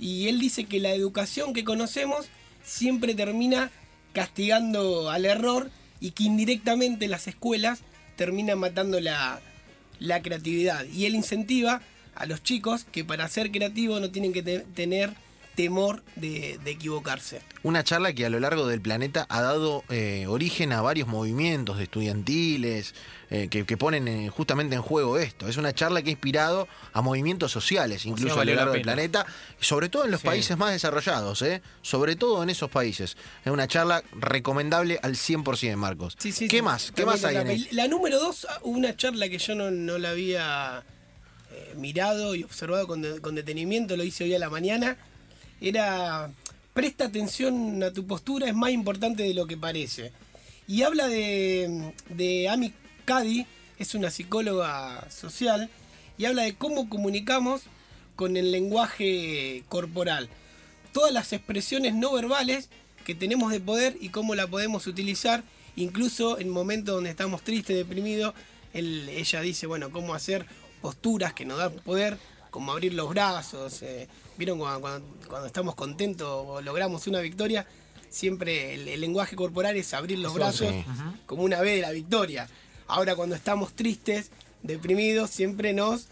y 0.00 0.26
él 0.26 0.40
dice 0.40 0.64
que 0.64 0.80
la 0.80 0.90
educación 0.90 1.52
que 1.52 1.62
conocemos 1.62 2.26
siempre 2.64 3.14
termina 3.14 3.70
castigando 4.12 5.10
al 5.10 5.26
error 5.26 5.70
y 6.00 6.10
que 6.10 6.24
indirectamente 6.24 7.06
las 7.06 7.28
escuelas 7.28 7.82
terminan 8.18 8.58
matando 8.58 9.00
la, 9.00 9.40
la 10.00 10.20
creatividad. 10.20 10.84
Y 10.84 11.06
él 11.06 11.14
incentiva 11.14 11.80
a 12.14 12.26
los 12.26 12.42
chicos 12.42 12.84
que 12.92 13.04
para 13.04 13.28
ser 13.28 13.50
creativos 13.50 14.00
no 14.00 14.10
tienen 14.10 14.32
que 14.34 14.42
te- 14.42 14.66
tener 14.74 15.14
temor 15.58 16.04
de, 16.14 16.56
de 16.62 16.70
equivocarse. 16.70 17.40
Una 17.64 17.82
charla 17.82 18.12
que 18.12 18.24
a 18.24 18.30
lo 18.30 18.38
largo 18.38 18.68
del 18.68 18.80
planeta 18.80 19.26
ha 19.28 19.42
dado 19.42 19.82
eh, 19.88 20.26
origen 20.28 20.72
a 20.72 20.80
varios 20.82 21.08
movimientos 21.08 21.78
de 21.78 21.82
estudiantiles 21.82 22.94
eh, 23.30 23.48
que, 23.50 23.66
que 23.66 23.76
ponen 23.76 24.06
eh, 24.06 24.28
justamente 24.30 24.76
en 24.76 24.82
juego 24.82 25.18
esto. 25.18 25.48
Es 25.48 25.56
una 25.56 25.74
charla 25.74 26.00
que 26.02 26.10
ha 26.10 26.12
inspirado 26.12 26.68
a 26.92 27.02
movimientos 27.02 27.50
sociales, 27.50 28.06
incluso 28.06 28.40
a 28.40 28.44
lo 28.44 28.52
la 28.52 28.56
largo 28.58 28.74
del 28.74 28.82
planeta, 28.82 29.26
sobre 29.58 29.88
todo 29.88 30.04
en 30.04 30.12
los 30.12 30.20
Sí. 30.20 30.28
países 30.28 30.56
más 30.56 30.70
desarrollados, 30.70 31.42
¿eh? 31.42 31.60
sobre 31.82 32.14
todo 32.14 32.40
en 32.44 32.50
esos 32.50 32.70
países. 32.70 33.16
Es 33.44 33.50
una 33.50 33.66
charla 33.66 34.04
recomendable 34.12 35.00
al 35.02 35.16
100%, 35.16 35.74
Marcos. 35.74 36.14
Sí, 36.20 36.30
sí, 36.30 36.46
¿Qué 36.46 36.58
sí. 36.58 36.62
más? 36.62 36.92
¿Qué 36.92 37.04
más 37.04 37.24
hay 37.24 37.34
La, 37.34 37.40
en 37.40 37.48
el- 37.50 37.68
la 37.72 37.88
número 37.88 38.20
dos, 38.20 38.46
una 38.62 38.96
charla 38.96 39.28
que 39.28 39.38
yo 39.38 39.56
no, 39.56 39.72
no 39.72 39.98
la 39.98 40.10
había 40.10 40.84
eh, 41.52 41.74
mirado 41.76 42.36
y 42.36 42.44
observado 42.44 42.86
con, 42.86 43.02
de- 43.02 43.20
con 43.20 43.34
detenimiento, 43.34 43.96
lo 43.96 44.04
hice 44.04 44.22
hoy 44.22 44.34
a 44.34 44.38
la 44.38 44.50
mañana, 44.50 44.96
era 45.60 46.30
presta 46.74 47.06
atención 47.06 47.82
a 47.82 47.92
tu 47.92 48.06
postura, 48.06 48.46
es 48.48 48.54
más 48.54 48.70
importante 48.70 49.22
de 49.22 49.34
lo 49.34 49.46
que 49.46 49.56
parece. 49.56 50.12
Y 50.66 50.82
habla 50.82 51.08
de, 51.08 51.92
de 52.10 52.48
Amy 52.48 52.72
Cady, 53.04 53.46
es 53.78 53.94
una 53.94 54.10
psicóloga 54.10 55.10
social, 55.10 55.70
y 56.18 56.26
habla 56.26 56.42
de 56.42 56.54
cómo 56.54 56.88
comunicamos 56.88 57.62
con 58.16 58.36
el 58.36 58.52
lenguaje 58.52 59.64
corporal. 59.68 60.28
Todas 60.92 61.12
las 61.12 61.32
expresiones 61.32 61.94
no 61.94 62.12
verbales 62.12 62.68
que 63.04 63.14
tenemos 63.14 63.50
de 63.52 63.60
poder 63.60 63.96
y 64.00 64.10
cómo 64.10 64.34
la 64.34 64.46
podemos 64.46 64.86
utilizar 64.86 65.42
Incluso 65.78 66.40
en 66.40 66.48
momentos 66.48 66.96
donde 66.96 67.10
estamos 67.10 67.42
tristes, 67.42 67.76
deprimidos, 67.76 68.34
ella 68.74 69.40
dice, 69.40 69.68
bueno, 69.68 69.90
cómo 69.90 70.12
hacer 70.12 70.44
posturas 70.82 71.34
que 71.34 71.44
nos 71.44 71.58
dan 71.58 71.72
poder, 71.84 72.18
como 72.50 72.72
abrir 72.72 72.94
los 72.94 73.08
brazos. 73.10 73.82
eh, 73.82 74.08
Vieron 74.36 74.58
cuando, 74.58 74.80
cuando- 74.80 75.06
cuando 75.28 75.46
estamos 75.48 75.74
contentos 75.74 76.28
o 76.30 76.60
logramos 76.62 77.06
una 77.08 77.20
victoria, 77.20 77.66
siempre 78.08 78.74
el, 78.74 78.86
el 78.88 79.00
lenguaje 79.00 79.34
corporal 79.36 79.76
es 79.76 79.92
abrir 79.94 80.18
los 80.18 80.30
Eso, 80.32 80.38
brazos 80.38 80.68
sí. 80.68 80.84
como 81.26 81.42
una 81.42 81.60
vez 81.60 81.76
de 81.76 81.82
la 81.82 81.90
victoria. 81.90 82.48
Ahora 82.86 83.16
cuando 83.16 83.34
estamos 83.34 83.74
tristes, 83.74 84.30
deprimidos, 84.62 85.30
siempre 85.30 85.72
nos 85.72 86.06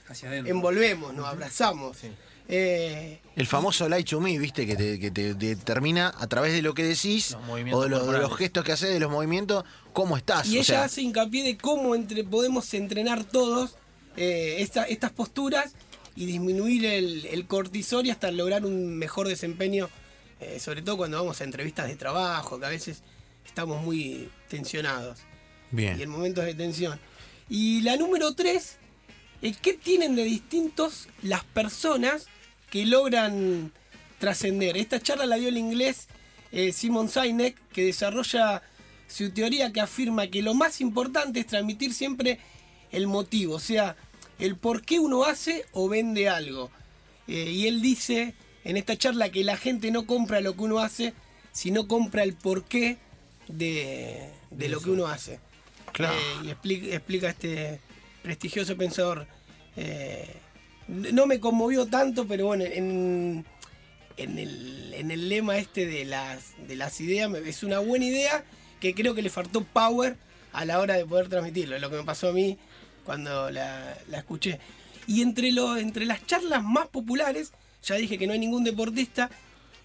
envolvemos, 0.44 1.14
nos 1.14 1.26
abrazamos. 1.26 1.96
Sí. 1.98 2.08
Eh, 2.48 3.20
El 3.34 3.46
famoso 3.46 3.88
lie 3.88 4.04
to 4.04 4.20
me, 4.20 4.38
viste, 4.38 4.66
que 4.66 4.76
te, 4.76 5.00
que 5.00 5.10
te 5.10 5.34
determina 5.34 6.14
a 6.16 6.26
través 6.28 6.52
de 6.52 6.62
lo 6.62 6.74
que 6.74 6.84
decís 6.84 7.36
o 7.44 7.56
de, 7.82 7.88
lo- 7.88 8.06
de 8.06 8.18
los 8.18 8.36
gestos 8.36 8.62
que 8.64 8.72
haces, 8.72 8.90
de 8.92 9.00
los 9.00 9.10
movimientos, 9.10 9.64
cómo 9.92 10.16
estás. 10.16 10.46
y 10.46 10.56
o 10.58 10.60
ella 10.60 10.64
sea, 10.64 10.84
hace 10.84 11.02
hincapié 11.02 11.42
de 11.42 11.56
cómo 11.58 11.94
entre, 11.96 12.22
podemos 12.24 12.72
entrenar 12.74 13.24
todos 13.24 13.74
eh, 14.16 14.56
esta- 14.60 14.84
estas 14.84 15.10
posturas 15.10 15.72
y 16.16 16.26
disminuir 16.26 16.84
el, 16.86 17.26
el 17.26 17.46
cortisol 17.46 18.06
y 18.06 18.10
hasta 18.10 18.30
lograr 18.30 18.64
un 18.64 18.96
mejor 18.96 19.28
desempeño, 19.28 19.88
eh, 20.40 20.58
sobre 20.58 20.82
todo 20.82 20.96
cuando 20.96 21.18
vamos 21.18 21.40
a 21.40 21.44
entrevistas 21.44 21.86
de 21.88 21.96
trabajo, 21.96 22.58
que 22.58 22.66
a 22.66 22.70
veces 22.70 23.02
estamos 23.44 23.82
muy 23.82 24.28
tensionados 24.48 25.20
y 25.72 25.76
bien. 25.76 26.00
en 26.00 26.08
momentos 26.10 26.44
de 26.44 26.54
tensión. 26.54 26.98
Y 27.48 27.82
la 27.82 27.96
número 27.96 28.34
tres, 28.34 28.78
eh, 29.42 29.54
¿qué 29.60 29.74
tienen 29.74 30.16
de 30.16 30.24
distintos 30.24 31.08
las 31.22 31.44
personas 31.44 32.26
que 32.70 32.86
logran 32.86 33.72
trascender? 34.18 34.76
Esta 34.76 35.00
charla 35.00 35.26
la 35.26 35.36
dio 35.36 35.48
el 35.48 35.58
inglés 35.58 36.08
eh, 36.50 36.72
Simon 36.72 37.08
Sinek, 37.08 37.56
que 37.68 37.84
desarrolla 37.84 38.62
su 39.08 39.30
teoría 39.30 39.72
que 39.72 39.80
afirma 39.80 40.26
que 40.28 40.42
lo 40.42 40.54
más 40.54 40.80
importante 40.80 41.40
es 41.40 41.46
transmitir 41.46 41.92
siempre 41.92 42.40
el 42.90 43.06
motivo, 43.06 43.54
o 43.54 43.60
sea, 43.60 43.96
el 44.38 44.56
por 44.56 44.82
qué 44.82 44.98
uno 44.98 45.24
hace 45.24 45.64
o 45.72 45.88
vende 45.88 46.28
algo. 46.28 46.70
Eh, 47.28 47.50
y 47.50 47.66
él 47.66 47.82
dice 47.82 48.34
en 48.64 48.76
esta 48.76 48.96
charla 48.96 49.30
que 49.30 49.44
la 49.44 49.56
gente 49.56 49.90
no 49.90 50.06
compra 50.06 50.40
lo 50.40 50.54
que 50.54 50.62
uno 50.62 50.78
hace, 50.78 51.12
sino 51.52 51.88
compra 51.88 52.22
el 52.22 52.34
porqué 52.34 52.98
de, 53.48 54.30
de 54.50 54.68
lo 54.68 54.80
que 54.80 54.90
uno 54.90 55.06
hace. 55.06 55.40
Claro. 55.92 56.16
Eh, 56.16 56.46
y 56.46 56.50
explica, 56.50 56.86
explica 56.94 57.28
este 57.30 57.80
prestigioso 58.22 58.76
pensador. 58.76 59.26
eh, 59.76 60.28
no 60.88 61.26
me 61.26 61.40
conmovió 61.40 61.86
tanto, 61.86 62.26
pero 62.28 62.46
bueno, 62.46 62.64
en, 62.64 63.44
en, 64.16 64.38
el, 64.38 64.94
en 64.94 65.10
el 65.10 65.28
lema 65.28 65.58
este 65.58 65.84
de 65.86 66.04
las, 66.04 66.54
de 66.68 66.76
las 66.76 67.00
ideas, 67.00 67.32
es 67.34 67.64
una 67.64 67.80
buena 67.80 68.04
idea 68.04 68.44
que 68.80 68.94
creo 68.94 69.14
que 69.14 69.22
le 69.22 69.30
faltó 69.30 69.64
power 69.64 70.16
a 70.52 70.64
la 70.64 70.78
hora 70.78 70.94
de 70.94 71.04
poder 71.04 71.28
transmitirlo. 71.28 71.74
Es 71.74 71.82
lo 71.82 71.90
que 71.90 71.96
me 71.96 72.04
pasó 72.04 72.28
a 72.28 72.32
mí 72.32 72.56
cuando 73.06 73.50
la, 73.50 73.96
la 74.08 74.18
escuché. 74.18 74.60
Y 75.06 75.22
entre, 75.22 75.52
lo, 75.52 75.76
entre 75.76 76.04
las 76.04 76.26
charlas 76.26 76.62
más 76.62 76.88
populares, 76.88 77.52
ya 77.82 77.94
dije 77.94 78.18
que 78.18 78.26
no 78.26 78.32
hay 78.32 78.40
ningún 78.40 78.64
deportista, 78.64 79.30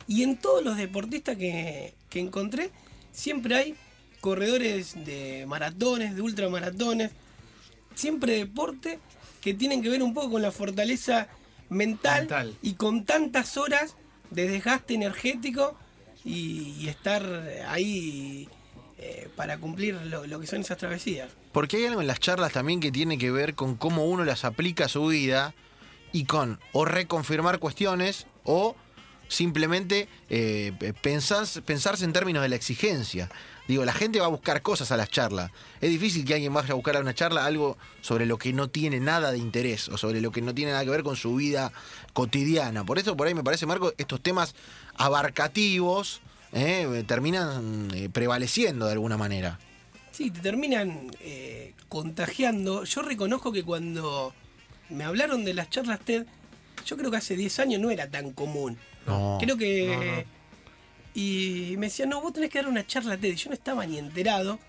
y 0.07 0.23
en 0.23 0.37
todos 0.37 0.63
los 0.63 0.75
deportistas 0.75 1.37
que, 1.37 1.93
que 2.09 2.19
encontré, 2.19 2.71
siempre 3.13 3.55
hay 3.55 3.75
corredores 4.19 5.05
de 5.05 5.45
maratones, 5.47 6.15
de 6.15 6.21
ultramaratones, 6.21 7.11
siempre 7.95 8.33
deporte 8.33 8.99
que 9.41 9.53
tienen 9.53 9.81
que 9.81 9.89
ver 9.89 10.03
un 10.03 10.13
poco 10.13 10.31
con 10.31 10.41
la 10.41 10.51
fortaleza 10.51 11.27
mental, 11.69 12.21
Mental. 12.21 12.57
y 12.61 12.73
con 12.73 13.05
tantas 13.05 13.57
horas 13.57 13.95
de 14.31 14.47
desgaste 14.47 14.93
energético 14.95 15.77
y, 16.25 16.75
y 16.79 16.87
estar 16.89 17.23
ahí 17.67 18.49
eh, 18.97 19.29
para 19.35 19.57
cumplir 19.57 19.95
lo, 20.05 20.25
lo 20.27 20.39
que 20.39 20.47
son 20.47 20.61
esas 20.61 20.77
travesías. 20.77 21.29
Porque 21.51 21.77
hay 21.77 21.85
algo 21.85 22.01
en 22.01 22.07
las 22.07 22.19
charlas 22.19 22.53
también 22.53 22.79
que 22.79 22.91
tiene 22.91 23.17
que 23.17 23.31
ver 23.31 23.55
con 23.55 23.75
cómo 23.75 24.05
uno 24.05 24.23
las 24.23 24.45
aplica 24.45 24.85
a 24.85 24.89
su 24.89 25.07
vida 25.07 25.53
y 26.13 26.25
con 26.25 26.59
o 26.71 26.85
reconfirmar 26.85 27.59
cuestiones 27.59 28.25
o 28.43 28.75
simplemente 29.27 30.09
eh, 30.29 30.73
pensar- 31.01 31.61
pensarse 31.63 32.03
en 32.03 32.13
términos 32.13 32.41
de 32.41 32.49
la 32.49 32.55
exigencia. 32.55 33.29
Digo, 33.67 33.85
la 33.85 33.93
gente 33.93 34.19
va 34.19 34.25
a 34.25 34.29
buscar 34.29 34.61
cosas 34.61 34.91
a 34.91 34.97
las 34.97 35.09
charlas. 35.09 35.51
Es 35.79 35.89
difícil 35.89 36.25
que 36.25 36.33
alguien 36.33 36.53
vaya 36.53 36.71
a 36.71 36.75
buscar 36.75 36.97
a 36.97 36.99
una 36.99 37.13
charla 37.13 37.45
algo 37.45 37.77
sobre 38.01 38.25
lo 38.25 38.37
que 38.37 38.51
no 38.51 38.69
tiene 38.69 38.99
nada 38.99 39.31
de 39.31 39.37
interés 39.37 39.87
o 39.87 39.97
sobre 39.97 40.19
lo 40.19 40.31
que 40.31 40.41
no 40.41 40.53
tiene 40.53 40.71
nada 40.73 40.83
que 40.83 40.89
ver 40.89 41.03
con 41.03 41.15
su 41.15 41.35
vida 41.35 41.71
cotidiana. 42.11 42.83
Por 42.83 42.99
eso, 42.99 43.15
por 43.15 43.27
ahí 43.27 43.33
me 43.33 43.43
parece, 43.43 43.65
Marco, 43.65 43.93
estos 43.97 44.21
temas 44.21 44.53
abarcativos 44.95 46.21
eh, 46.51 47.05
terminan 47.07 47.89
eh, 47.93 48.09
prevaleciendo 48.09 48.87
de 48.87 48.93
alguna 48.93 49.17
manera. 49.17 49.59
Sí, 50.11 50.29
te 50.29 50.41
terminan 50.41 51.11
eh, 51.21 51.73
contagiando. 51.87 52.83
Yo 52.83 53.01
reconozco 53.01 53.51
que 53.51 53.63
cuando 53.63 54.33
me 54.89 55.03
hablaron 55.03 55.45
de 55.45 55.53
las 55.53 55.69
charlas 55.69 55.99
TED, 56.01 56.25
yo 56.85 56.97
creo 56.97 57.11
que 57.11 57.17
hace 57.17 57.35
10 57.35 57.59
años 57.59 57.81
no 57.81 57.91
era 57.91 58.09
tan 58.09 58.31
común. 58.31 58.77
No. 59.07 59.37
Creo 59.39 59.57
que... 59.57 59.87
no, 59.87 60.03
no. 60.03 60.41
Y 61.13 61.75
me 61.77 61.87
decían, 61.87 62.09
no, 62.09 62.21
vos 62.21 62.31
tenés 62.31 62.49
que 62.49 62.59
dar 62.59 62.69
una 62.69 62.87
charla 62.87 63.17
TED. 63.17 63.35
Yo 63.35 63.49
no 63.49 63.53
estaba 63.53 63.85
ni 63.85 63.97
enterado. 63.97 64.59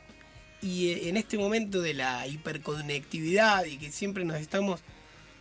Y 0.60 0.88
eh, 0.88 1.08
en 1.08 1.16
este 1.16 1.38
momento 1.38 1.80
de 1.80 1.94
la 1.94 2.26
hiperconectividad 2.26 3.64
y 3.64 3.78
que 3.78 3.90
siempre 3.90 4.24
nos 4.24 4.40
estamos 4.40 4.80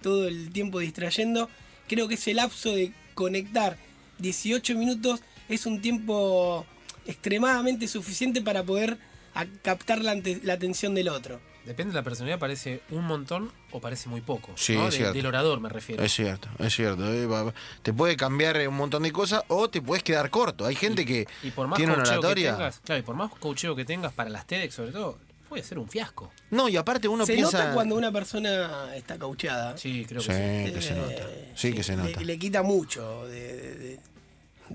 todo 0.01 0.27
el 0.27 0.51
tiempo 0.51 0.79
distrayendo, 0.79 1.50
creo 1.88 2.08
que 2.08 2.15
ese 2.15 2.34
lapso 2.34 2.74
de 2.74 2.91
conectar 3.13 3.77
18 4.17 4.75
minutos 4.75 5.22
es 5.48 5.65
un 5.65 5.81
tiempo 5.81 6.65
extremadamente 7.05 7.88
suficiente 7.88 8.41
para 8.41 8.63
poder 8.63 8.98
a- 9.33 9.45
captar 9.63 10.01
la, 10.01 10.15
la 10.43 10.53
atención 10.53 10.93
del 10.95 11.09
otro. 11.09 11.39
Depende 11.65 11.91
de 11.93 12.00
la 12.00 12.03
personalidad, 12.03 12.39
parece 12.39 12.81
un 12.89 13.05
montón 13.05 13.51
o 13.71 13.79
parece 13.79 14.09
muy 14.09 14.21
poco. 14.21 14.51
Sí, 14.55 14.73
¿no? 14.73 14.85
es 14.88 14.91
De- 14.93 14.97
cierto. 14.97 15.13
del 15.13 15.25
orador 15.27 15.59
me 15.59 15.69
refiero. 15.69 16.03
Es 16.03 16.11
cierto, 16.11 16.50
es 16.57 16.73
cierto. 16.75 17.03
eh, 17.13 17.53
Te 17.83 17.93
puede 17.93 18.17
cambiar 18.17 18.67
un 18.67 18.75
montón 18.75 19.03
de 19.03 19.11
cosas 19.11 19.43
o 19.47 19.69
te 19.69 19.79
puedes 19.79 20.01
quedar 20.03 20.31
corto. 20.31 20.65
Hay 20.65 20.73
gente 20.75 21.05
que 21.05 21.27
Y 21.43 21.51
por 21.51 21.67
más 21.67 21.77
tiene 21.77 21.93
una 21.93 22.01
oratoria. 22.01 22.55
tengas, 22.55 22.79
claro, 22.79 23.00
y 23.00 23.03
por 23.03 23.15
más 23.15 23.31
coacheo 23.39 23.75
que 23.75 23.85
tengas 23.85 24.11
para 24.11 24.31
las 24.31 24.47
TEDx 24.47 24.73
sobre 24.73 24.91
todo, 24.91 25.19
puede 25.50 25.61
ser 25.63 25.77
un 25.77 25.88
fiasco. 25.88 26.31
No, 26.50 26.67
y 26.67 26.77
aparte 26.77 27.07
uno 27.07 27.27
se 27.27 27.33
piensa. 27.35 27.59
nota 27.59 27.73
cuando 27.75 27.95
una 27.95 28.11
persona 28.11 28.95
está 28.95 29.19
caucheada. 29.19 29.77
Sí, 29.77 30.03
creo 30.09 30.21
Sí, 30.21 30.29
que 30.29 30.63
sí. 30.67 30.73
que 30.73 30.81
se 30.81 30.93
Eh, 30.93 30.95
nota. 30.97 31.29
Sí, 31.53 31.73
que 31.73 31.83
se 31.83 31.95
le- 31.95 32.03
nota. 32.03 32.21
Le, 32.21 32.39
quita 32.39 32.63
mucho 32.63 33.27
de, 33.27 33.75
de- 33.75 34.00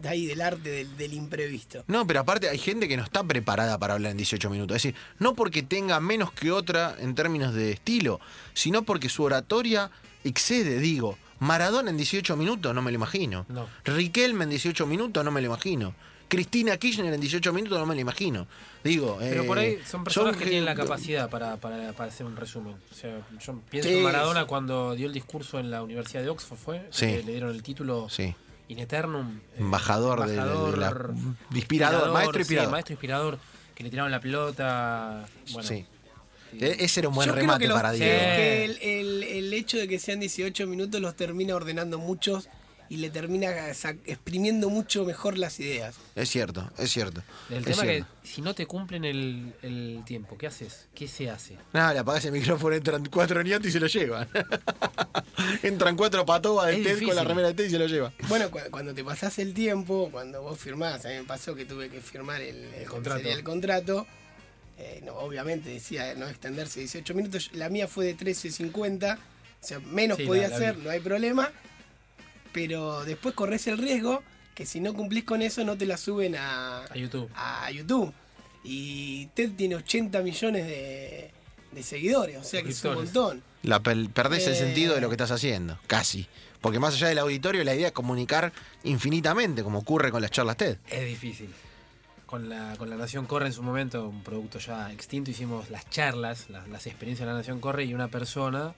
de- 0.00 0.08
ahí 0.08 0.26
del 0.26 0.40
arte 0.40 0.70
del, 0.70 0.96
del 0.96 1.12
imprevisto. 1.14 1.84
No, 1.86 2.06
pero 2.06 2.20
aparte 2.20 2.48
hay 2.48 2.58
gente 2.58 2.88
que 2.88 2.96
no 2.96 3.02
está 3.04 3.22
preparada 3.24 3.78
para 3.78 3.94
hablar 3.94 4.12
en 4.12 4.16
18 4.18 4.48
minutos. 4.50 4.76
Es 4.76 4.82
decir, 4.82 4.98
no 5.18 5.34
porque 5.34 5.62
tenga 5.62 6.00
menos 6.00 6.32
que 6.32 6.50
otra 6.52 6.96
en 6.98 7.14
términos 7.14 7.54
de 7.54 7.72
estilo, 7.72 8.20
sino 8.54 8.82
porque 8.82 9.08
su 9.08 9.22
oratoria 9.22 9.90
excede, 10.24 10.78
digo. 10.78 11.18
Maradona 11.38 11.90
en 11.90 11.96
18 11.98 12.34
minutos, 12.36 12.74
no 12.74 12.80
me 12.80 12.90
lo 12.90 12.94
imagino. 12.94 13.44
No. 13.50 13.68
Riquelme 13.84 14.44
en 14.44 14.50
18 14.50 14.86
minutos, 14.86 15.22
no 15.24 15.30
me 15.30 15.40
lo 15.42 15.46
imagino. 15.48 15.94
Cristina 16.28 16.76
Kirchner 16.76 17.12
en 17.14 17.20
18 17.20 17.52
minutos, 17.52 17.78
no 17.78 17.86
me 17.86 17.94
lo 17.94 18.00
imagino. 18.00 18.48
Digo, 18.82 19.16
Pero 19.20 19.44
por 19.46 19.58
eh, 19.58 19.60
ahí 19.60 19.78
son 19.86 20.02
personas 20.02 20.36
que 20.36 20.44
tienen 20.44 20.64
la 20.64 20.74
capacidad 20.74 21.28
para, 21.30 21.56
para, 21.58 21.92
para 21.92 22.08
hacer 22.10 22.26
un 22.26 22.34
resumen. 22.36 22.74
O 22.90 22.94
sea, 22.94 23.20
yo 23.38 23.60
pienso 23.70 23.88
Sí, 23.88 23.96
en 23.96 24.02
Maradona 24.02 24.44
cuando 24.46 24.94
dio 24.96 25.06
el 25.06 25.12
discurso 25.12 25.60
en 25.60 25.70
la 25.70 25.82
Universidad 25.82 26.22
de 26.22 26.30
Oxford, 26.30 26.58
¿fue? 26.58 26.86
Sí. 26.90 27.06
Que 27.06 27.22
le 27.22 27.32
dieron 27.32 27.50
el 27.50 27.62
título 27.62 28.08
Sí. 28.10 28.34
In 28.68 28.78
Eternum. 28.80 29.38
eh, 29.54 29.60
Embajador 29.60 30.26
de- 30.26 30.32
de- 30.32 30.36
de 30.72 30.76
la- 30.76 31.10
inspirador, 31.54 32.12
maestro 32.12 32.34
sí, 32.34 32.38
inspirador. 32.40 32.70
maestro 32.72 32.92
inspirador, 32.94 33.38
que 33.74 33.84
le 33.84 33.90
tiraron 33.90 34.10
la 34.10 34.20
pelota. 34.20 35.26
Bueno, 35.52 35.68
sí. 35.68 35.86
E- 36.58 36.76
Ese 36.80 37.00
era 37.00 37.08
un 37.08 37.14
buen 37.14 37.26
Yo 37.26 37.32
creo 37.32 37.42
remate 37.42 37.62
que, 37.64 37.68
los- 37.68 37.76
para 37.76 37.92
que- 37.92 37.96
Diego. 37.98 38.18
que 38.18 38.64
el, 38.64 38.78
el- 38.82 39.22
el 39.24 39.52
hecho 39.52 39.76
de 39.78 39.86
que 39.88 39.98
sean 39.98 40.20
18 40.20 40.66
minutos 40.66 41.00
los 41.00 41.14
termina 41.14 41.54
ordenando 41.54 41.98
muchos 41.98 42.48
y 42.88 42.98
le 42.98 43.10
termina 43.10 43.50
exprimiendo 44.04 44.70
mucho 44.70 45.04
mejor 45.04 45.38
las 45.38 45.58
ideas. 45.60 45.96
Es 46.14 46.28
cierto, 46.28 46.70
es 46.78 46.90
cierto. 46.90 47.22
El 47.50 47.58
es 47.58 47.64
tema 47.64 47.82
cierto. 47.82 48.06
que 48.22 48.28
si 48.28 48.42
no 48.42 48.54
te 48.54 48.66
cumplen 48.66 49.04
el, 49.04 49.54
el 49.62 50.02
tiempo, 50.04 50.36
¿qué 50.38 50.46
haces? 50.46 50.86
¿Qué 50.94 51.08
se 51.08 51.28
hace? 51.30 51.56
Nada, 51.72 51.92
le 51.94 51.98
apagás 52.00 52.24
el 52.26 52.32
micrófono, 52.32 52.74
entran 52.76 53.04
cuatro 53.06 53.42
niatos 53.42 53.66
y 53.68 53.72
se 53.72 53.80
lo 53.80 53.86
llevan. 53.86 54.28
entran 55.62 55.96
cuatro 55.96 56.24
patobas 56.24 56.68
de 56.68 56.80
Es 56.80 56.82
TED 56.98 57.06
con 57.06 57.16
la 57.16 57.24
remera 57.24 57.48
de 57.48 57.54
TED 57.54 57.66
y 57.66 57.70
se 57.70 57.78
lo 57.78 57.86
llevan. 57.86 58.12
Bueno, 58.28 58.50
cu- 58.50 58.58
cuando 58.70 58.94
te 58.94 59.04
pasás 59.04 59.38
el 59.38 59.54
tiempo, 59.54 60.08
cuando 60.10 60.42
vos 60.42 60.58
firmás, 60.58 61.04
a 61.04 61.08
mí 61.08 61.14
me 61.16 61.24
pasó 61.24 61.54
que 61.54 61.64
tuve 61.64 61.88
que 61.88 62.00
firmar 62.00 62.40
el, 62.40 62.56
el 62.74 62.86
contrato. 62.86 63.28
el 63.28 63.42
contrato, 63.44 64.06
eh, 64.78 65.00
no, 65.04 65.14
obviamente 65.14 65.70
decía 65.70 66.14
no 66.14 66.28
extenderse 66.28 66.80
18 66.80 67.14
minutos, 67.14 67.50
la 67.52 67.68
mía 67.68 67.88
fue 67.88 68.06
de 68.06 68.16
13.50, 68.16 69.16
o 69.16 69.18
sea, 69.60 69.80
menos 69.80 70.18
Sí, 70.18 70.24
podía 70.24 70.48
vi. 70.48 70.82
no 70.82 70.90
hay 70.90 71.00
problema, 71.00 71.50
pero 72.56 73.04
después 73.04 73.34
corres 73.34 73.66
el 73.66 73.76
riesgo 73.76 74.22
que 74.54 74.64
si 74.64 74.80
no 74.80 74.94
cumplís 74.94 75.24
con 75.24 75.42
eso 75.42 75.62
no 75.62 75.76
te 75.76 75.84
la 75.84 75.98
suben 75.98 76.34
a, 76.36 76.84
A 76.86 76.96
YouTube. 76.96 77.30
a 77.34 77.70
YouTube. 77.70 78.14
Y 78.64 79.26
TED 79.34 79.52
tiene 79.52 79.76
80 79.76 80.22
millones 80.22 80.66
de, 80.66 81.30
de 81.72 81.82
seguidores, 81.82 82.38
o 82.38 82.44
sea 82.44 82.62
que 82.62 82.70
es 82.70 82.82
un 82.84 82.94
montón. 82.94 83.42
La 83.62 83.82
pel- 83.82 84.10
perdés 84.10 84.46
el 84.46 84.54
Eh. 84.54 84.56
sentido 84.56 84.94
de 84.94 85.02
lo 85.02 85.08
que 85.10 85.14
estás 85.14 85.30
haciendo, 85.32 85.78
casi. 85.86 86.26
Porque 86.62 86.78
más 86.78 86.94
allá 86.94 87.08
del 87.08 87.18
auditorio, 87.18 87.62
la 87.62 87.74
idea 87.74 87.88
es 87.88 87.92
comunicar 87.92 88.52
infinitamente, 88.84 89.62
como 89.62 89.80
ocurre 89.80 90.10
con 90.10 90.22
las 90.22 90.30
charlas 90.30 90.56
TED. 90.56 90.78
Es 90.90 91.04
difícil. 91.04 91.50
con 92.24 92.48
la, 92.48 92.74
con 92.78 92.88
la 92.90 92.96
Nación 92.96 93.26
Corre 93.26 93.46
en 93.46 93.52
su 93.52 93.62
momento, 93.62 94.08
un 94.08 94.24
producto 94.24 94.58
ya 94.58 94.90
extinto, 94.92 95.30
hicimos 95.30 95.68
las 95.70 95.88
charlas, 95.90 96.48
las, 96.50 96.66
las 96.68 96.86
experiencias 96.86 97.24
de 97.26 97.32
la 97.32 97.38
Nación 97.38 97.60
Corre 97.60 97.84
y 97.84 97.92
una 97.94 98.08
persona, 98.08 98.74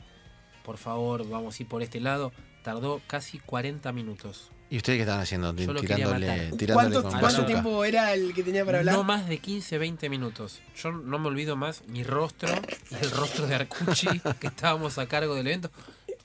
por 0.65 0.77
favor, 0.77 1.27
vamos 1.27 1.59
a 1.59 1.63
ir 1.63 1.67
por 1.69 1.83
este 1.83 1.99
lado, 2.01 2.31
tardó 2.69 3.01
casi 3.07 3.39
40 3.39 3.93
minutos. 3.93 4.51
¿Y 4.69 4.77
ustedes 4.77 4.99
qué 4.99 5.03
estaban 5.03 5.23
haciendo? 5.23 5.55
Yo 5.55 5.73
lo 5.73 5.81
quería 5.81 5.97
tirándole, 5.97 6.27
matar. 6.27 6.57
tirándole 6.59 6.75
¿Cuánto, 6.75 7.03
con 7.03 7.11
cuánto 7.13 7.27
bazooka. 7.27 7.47
tiempo 7.47 7.85
era 7.87 8.13
el 8.13 8.35
que 8.35 8.43
tenía 8.43 8.67
para 8.67 8.81
hablar? 8.81 8.95
No 8.95 9.05
más 9.05 9.27
de 9.27 9.39
15, 9.39 9.79
20 9.79 10.11
minutos. 10.11 10.61
Yo 10.77 10.93
no 10.93 11.19
me 11.19 11.29
olvido 11.29 11.57
más 11.57 11.83
mi 11.87 12.03
rostro 12.05 12.51
y 12.91 12.95
el 13.03 13.11
rostro 13.13 13.47
de 13.47 13.55
Arcucci, 13.55 14.21
que 14.39 14.49
estábamos 14.49 14.99
a 14.99 15.07
cargo 15.07 15.35
del 15.35 15.47
evento. 15.47 15.71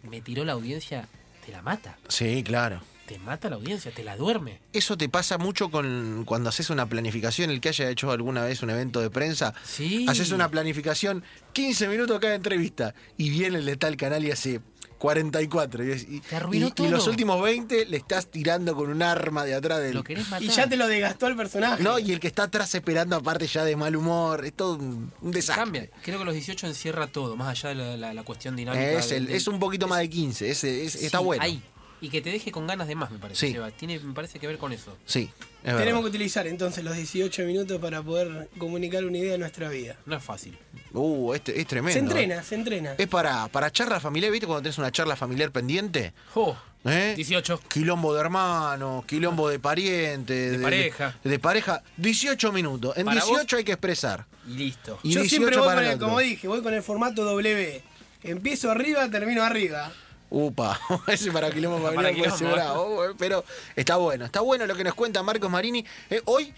Me 0.01 0.19
tiró 0.19 0.43
la 0.43 0.51
audiencia, 0.51 1.07
te 1.45 1.53
la 1.53 1.61
mata. 1.61 1.97
Sí, 2.09 2.43
claro. 2.43 2.81
Te 3.05 3.19
mata 3.19 3.49
la 3.49 3.57
audiencia, 3.57 3.91
te 3.93 4.01
la 4.03 4.15
duerme. 4.17 4.59
Eso 4.71 4.97
te 4.97 5.07
pasa 5.09 5.37
mucho 5.37 5.69
con 5.69 6.23
cuando 6.25 6.47
haces 6.49 6.69
una 6.69 6.85
planificación, 6.85 7.49
el 7.49 7.59
que 7.61 7.69
haya 7.69 7.89
hecho 7.89 8.11
alguna 8.11 8.43
vez 8.45 8.61
un 8.63 8.69
evento 8.69 9.01
de 9.01 9.09
prensa, 9.09 9.53
Sí. 9.63 10.05
haces 10.09 10.31
una 10.31 10.49
planificación, 10.49 11.21
15 11.51 11.87
minutos 11.89 12.19
cada 12.19 12.35
entrevista, 12.35 12.93
y 13.17 13.29
viene 13.29 13.57
el 13.59 13.65
de 13.65 13.75
tal 13.75 13.97
canal 13.97 14.23
y 14.23 14.31
hace 14.31 14.61
44. 15.07 15.83
Y, 15.83 15.91
y- 15.91 16.19
Te 16.21 16.35
arruinó 16.37 16.67
y- 16.67 16.69
y 16.69 16.71
todo. 16.71 16.89
los 16.89 17.07
últimos 17.07 17.41
20 17.41 17.85
le 17.87 17.97
estás 17.97 18.27
tirando 18.31 18.73
con 18.73 18.89
un 18.89 19.01
arma 19.03 19.43
de 19.43 19.53
atrás 19.53 19.81
del... 19.81 19.95
Lo 19.95 20.03
querés 20.03 20.29
matar. 20.29 20.43
Y 20.43 20.47
ya 20.47 20.67
te 20.69 20.77
lo 20.77 20.87
desgastó 20.87 21.27
el 21.27 21.35
personaje. 21.35 21.83
No, 21.83 21.99
y 21.99 22.13
el 22.13 22.21
que 22.21 22.27
está 22.27 22.43
atrás 22.43 22.73
esperando 22.73 23.17
aparte 23.17 23.45
ya 23.47 23.65
de 23.65 23.75
mal 23.75 23.95
humor, 23.97 24.45
es 24.45 24.53
todo 24.53 24.75
un, 24.75 25.11
un 25.21 25.31
desastre. 25.31 25.61
Cambia. 25.63 25.89
Creo 26.03 26.19
que 26.19 26.25
los 26.25 26.33
18 26.33 26.67
encierra 26.67 27.07
todo, 27.07 27.35
más 27.35 27.49
allá 27.49 27.69
de 27.69 27.75
la, 27.75 27.97
la- 27.97 28.13
la 28.13 28.23
cuestión 28.23 28.55
dinámica. 28.55 28.91
Es, 28.91 29.11
el- 29.11 29.25
del- 29.27 29.35
es 29.35 29.45
un 29.47 29.59
poquito 29.59 29.87
más 29.89 29.99
de 29.99 30.09
15, 30.09 30.49
es- 30.49 30.63
es- 30.63 30.95
está 30.95 31.17
Sí, 31.19 31.23
bueno. 31.25 31.43
ahí. 31.43 31.61
Y 32.03 32.09
que 32.09 32.21
te 32.21 32.31
deje 32.31 32.51
con 32.51 32.67
ganas 32.67 32.89
de 32.89 32.95
más, 32.95 33.11
me 33.11 33.17
parece. 33.17 33.47
Sí. 33.47 33.53
Seba. 33.53 33.71
Tiene, 33.71 33.97
me 33.97 34.13
parece 34.13 34.37
que 34.37 34.45
ver 34.45 34.57
con 34.57 34.73
eso. 34.73 34.97
Sí, 35.05 35.31
es 35.63 35.77
Tenemos 35.77 36.01
que 36.01 36.09
utilizar 36.09 36.45
entonces 36.47 36.83
los 36.83 36.97
18 36.97 37.43
minutos 37.43 37.79
para 37.79 38.03
poder 38.03 38.49
comunicar 38.57 39.05
una 39.05 39.19
idea 39.19 39.31
de 39.31 39.37
nuestra 39.37 39.69
vida. 39.69 39.95
No 40.05 40.17
es 40.17 40.21
fácil. 40.21 40.57
Uh, 40.91 41.33
este, 41.33 41.61
es 41.61 41.65
tremendo. 41.65 41.93
Se 41.93 41.99
¿eh? 41.99 42.01
entrena, 42.01 42.43
se 42.43 42.55
entrena. 42.55 42.95
Es 42.97 43.07
para, 43.07 43.47
para 43.47 43.71
charla 43.71 44.01
familiar, 44.01 44.33
¿viste? 44.33 44.45
Cuando 44.45 44.63
tenés 44.63 44.77
una 44.77 44.91
charla 44.91 45.15
familiar 45.15 45.51
pendiente. 45.51 46.11
¡Oh! 46.35 46.57
¿eh? 46.83 47.13
18. 47.15 47.61
Quilombo 47.69 48.13
de 48.13 48.19
hermanos, 48.19 49.05
quilombo 49.05 49.47
de 49.47 49.59
pariente, 49.59 50.51
De 50.51 50.59
pareja. 50.59 51.17
De, 51.23 51.39
pareja. 51.39 51.83
18 51.95 52.51
minutos. 52.51 52.97
En 52.97 53.05
Para 53.05 53.23
18 53.23 53.55
hay 53.55 53.63
que 53.63 53.71
expresar. 53.71 54.25
Y 54.45 54.57
listo. 54.57 54.99
Y 55.03 55.11
Yo 55.11 55.21
18 55.21 55.29
siempre 55.29 55.57
voy 55.57 55.73
con 55.73 55.85
el 55.85 55.97
como 55.97 56.19
dije, 56.19 56.49
voy 56.49 56.61
con 56.61 56.73
el 56.73 56.83
formato 56.83 57.23
W. 57.23 57.81
Empiezo 58.23 58.71
arriba, 58.71 59.09
termino 59.09 59.41
arriba. 59.41 59.89
Upa, 60.29 60.79
ese 61.07 61.31
para 61.31 61.51
quilombo 61.51 61.91
Para 61.95 62.13
ser 62.13 62.51
bravo, 62.51 63.05
eh, 63.05 63.13
pero 63.17 63.43
está 63.75 63.97
bueno. 63.97 64.25
Está 64.25 64.41
bueno 64.41 64.65
lo 64.65 64.75
que 64.75 64.83
nos 64.83 64.95
cuenta 64.95 65.21
Marcos 65.23 65.49
Marini. 65.49 65.85
Eh, 66.09 66.21
hoy, 66.25 66.53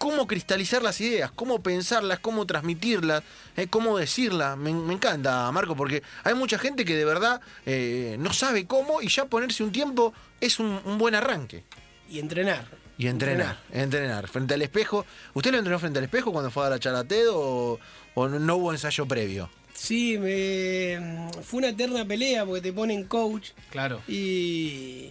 cómo 0.00 0.26
cristalizar 0.26 0.82
las 0.82 0.98
ideas, 1.02 1.30
cómo 1.30 1.62
pensarlas, 1.62 2.20
cómo 2.20 2.46
transmitirlas, 2.46 3.22
eh, 3.54 3.66
cómo 3.68 3.98
decirlas. 3.98 4.56
Me, 4.56 4.72
me 4.72 4.94
encanta, 4.94 5.52
Marco, 5.52 5.76
porque 5.76 6.02
hay 6.24 6.34
mucha 6.34 6.58
gente 6.58 6.86
que 6.86 6.96
de 6.96 7.04
verdad 7.04 7.42
eh, 7.66 8.16
no 8.18 8.32
sabe 8.32 8.66
cómo 8.66 9.02
y 9.02 9.08
ya 9.08 9.26
ponerse 9.26 9.62
un 9.62 9.72
tiempo 9.72 10.14
es 10.40 10.58
un, 10.58 10.80
un 10.86 10.96
buen 10.96 11.14
arranque. 11.14 11.64
Y 12.08 12.18
entrenar. 12.18 12.64
Y 12.96 13.06
entrenar, 13.08 13.58
entrenar, 13.72 14.26
frente 14.28 14.54
al 14.54 14.62
espejo. 14.62 15.06
¿Usted 15.34 15.52
lo 15.52 15.58
entrenó 15.58 15.78
frente 15.78 15.98
al 15.98 16.04
espejo 16.04 16.32
cuando 16.32 16.50
fue 16.50 16.66
a 16.66 16.70
la 16.70 16.78
Charated 16.78 17.30
o, 17.30 17.78
o 18.14 18.28
no 18.28 18.56
hubo 18.56 18.72
ensayo 18.72 19.06
previo? 19.06 19.48
Sí, 19.82 20.18
me... 20.18 20.98
fue 21.42 21.58
una 21.58 21.68
eterna 21.68 22.04
pelea 22.04 22.44
porque 22.44 22.60
te 22.60 22.72
ponen 22.72 23.04
coach 23.04 23.48
Claro. 23.70 24.02
y, 24.06 25.10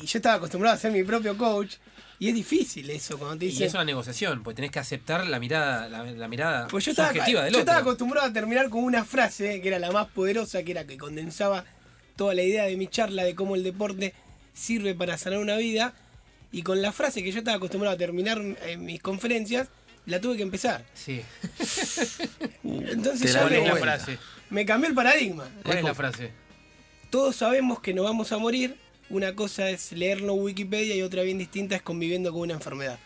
y 0.00 0.06
yo 0.06 0.18
estaba 0.18 0.36
acostumbrado 0.36 0.76
a 0.76 0.78
ser 0.78 0.92
mi 0.92 1.02
propio 1.02 1.36
coach 1.36 1.74
y 2.20 2.28
es 2.28 2.34
difícil 2.34 2.88
eso 2.90 3.18
cuando 3.18 3.38
te 3.38 3.46
Y 3.46 3.48
dicen... 3.48 3.66
es 3.66 3.74
una 3.74 3.84
negociación, 3.84 4.42
porque 4.44 4.54
tenés 4.56 4.70
que 4.70 4.78
aceptar 4.78 5.26
la 5.26 5.40
mirada, 5.40 5.88
la, 5.88 6.04
la 6.04 6.28
mirada 6.28 6.68
Pues 6.68 6.84
yo 6.84 6.92
estaba, 6.92 7.08
subjetiva 7.08 7.42
del 7.42 7.52
yo 7.52 7.58
otro. 7.58 7.60
estaba 7.62 7.78
acostumbrado 7.80 8.28
a 8.28 8.32
terminar 8.32 8.70
con 8.70 8.84
una 8.84 9.04
frase 9.04 9.60
que 9.60 9.68
era 9.68 9.80
la 9.80 9.90
más 9.90 10.06
poderosa, 10.06 10.62
que 10.62 10.70
era 10.70 10.86
que 10.86 10.96
condensaba 10.96 11.64
toda 12.14 12.32
la 12.34 12.42
idea 12.44 12.64
de 12.64 12.76
mi 12.76 12.86
charla 12.86 13.24
de 13.24 13.34
cómo 13.34 13.56
el 13.56 13.64
deporte 13.64 14.14
sirve 14.54 14.94
para 14.94 15.18
sanar 15.18 15.40
una 15.40 15.56
vida. 15.56 15.94
Y 16.52 16.62
con 16.62 16.80
la 16.80 16.92
frase 16.92 17.22
que 17.24 17.32
yo 17.32 17.38
estaba 17.38 17.56
acostumbrado 17.56 17.96
a 17.96 17.98
terminar 17.98 18.40
en 18.66 18.84
mis 18.84 19.02
conferencias, 19.02 19.68
la 20.06 20.20
tuve 20.20 20.36
que 20.36 20.42
empezar. 20.42 20.84
Sí. 20.94 21.20
Entonces 22.64 23.36
¿Cuál 23.36 23.52
es 23.52 23.68
la 23.68 23.76
frase? 23.76 24.18
me 24.50 24.64
cambió 24.64 24.88
el 24.88 24.94
paradigma. 24.94 25.48
¿Cuál 25.64 25.78
es 25.78 25.84
la 25.84 25.94
frase? 25.94 26.30
Todos 27.10 27.36
sabemos 27.36 27.80
que 27.80 27.92
nos 27.92 28.04
vamos 28.04 28.32
a 28.32 28.38
morir. 28.38 28.76
Una 29.08 29.34
cosa 29.36 29.70
es 29.70 29.92
leerlo 29.92 30.34
en 30.34 30.42
Wikipedia 30.42 30.96
y 30.96 31.02
otra 31.02 31.22
bien 31.22 31.38
distinta 31.38 31.76
es 31.76 31.82
conviviendo 31.82 32.32
con 32.32 32.42
una 32.42 32.54
enfermedad. 32.54 32.98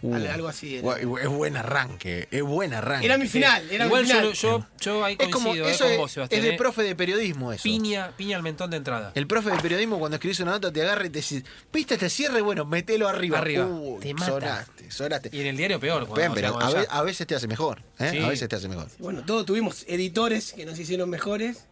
Uh, 0.00 0.14
Al- 0.14 0.26
Algo 0.28 0.46
así. 0.46 0.76
era. 0.76 0.96
Es 0.96 1.28
buen 1.28 1.56
arranque, 1.56 2.28
es 2.30 2.42
buen 2.42 2.72
arranque. 2.72 3.04
Era 3.04 3.18
mi 3.18 3.26
final, 3.26 3.68
era 3.68 3.86
Igual 3.86 4.02
mi 4.04 4.08
final. 4.08 4.32
yo, 4.32 4.64
yo 4.80 5.04
ahí 5.04 5.16
Es 5.18 5.28
como, 5.28 5.52
eh, 5.56 5.70
eso 5.72 5.84
con 5.84 5.92
es, 5.92 5.98
vos, 5.98 6.12
Sebastián. 6.12 6.38
es 6.40 6.44
de 6.46 6.54
eh. 6.54 6.56
profe 6.56 6.82
de 6.84 6.94
periodismo 6.94 7.52
eso. 7.52 7.64
Piña, 7.64 8.12
piña 8.16 8.36
al 8.36 8.44
mentón 8.44 8.70
de 8.70 8.76
entrada. 8.76 9.10
El 9.16 9.26
profe 9.26 9.50
de 9.50 9.58
periodismo 9.58 9.98
cuando 9.98 10.14
escribís 10.14 10.38
una 10.38 10.52
nota 10.52 10.72
te 10.72 10.82
agarra 10.82 11.04
y 11.06 11.10
te 11.10 11.18
dice, 11.18 11.42
¿viste 11.72 11.94
este 11.94 12.08
cierre? 12.10 12.40
Bueno, 12.42 12.64
metelo 12.64 13.08
arriba. 13.08 13.38
Arriba. 13.38 13.66
Uy, 13.66 13.98
Te 14.00 14.14
mata. 14.14 14.26
Sonaste, 14.26 14.90
sonaste. 14.90 15.30
Y 15.32 15.40
en 15.40 15.46
el 15.48 15.56
diario 15.56 15.80
peor. 15.80 16.06
cuando- 16.06 16.14
Ven, 16.14 16.30
o 16.30 16.34
sea, 16.36 16.42
pero 16.52 16.60
a, 16.64 16.70
ya- 16.70 16.80
ve- 16.80 16.86
a 16.90 17.02
veces 17.02 17.26
te 17.26 17.34
hace 17.34 17.48
mejor. 17.48 17.82
¿eh? 17.98 18.08
Sí. 18.12 18.18
A 18.18 18.28
veces 18.28 18.48
te 18.48 18.54
hace 18.54 18.68
mejor. 18.68 18.86
Bueno, 19.00 19.24
todos 19.26 19.44
tuvimos 19.46 19.84
editores 19.88 20.52
que 20.52 20.64
nos 20.64 20.78
hicieron 20.78 21.10
mejores 21.10 21.64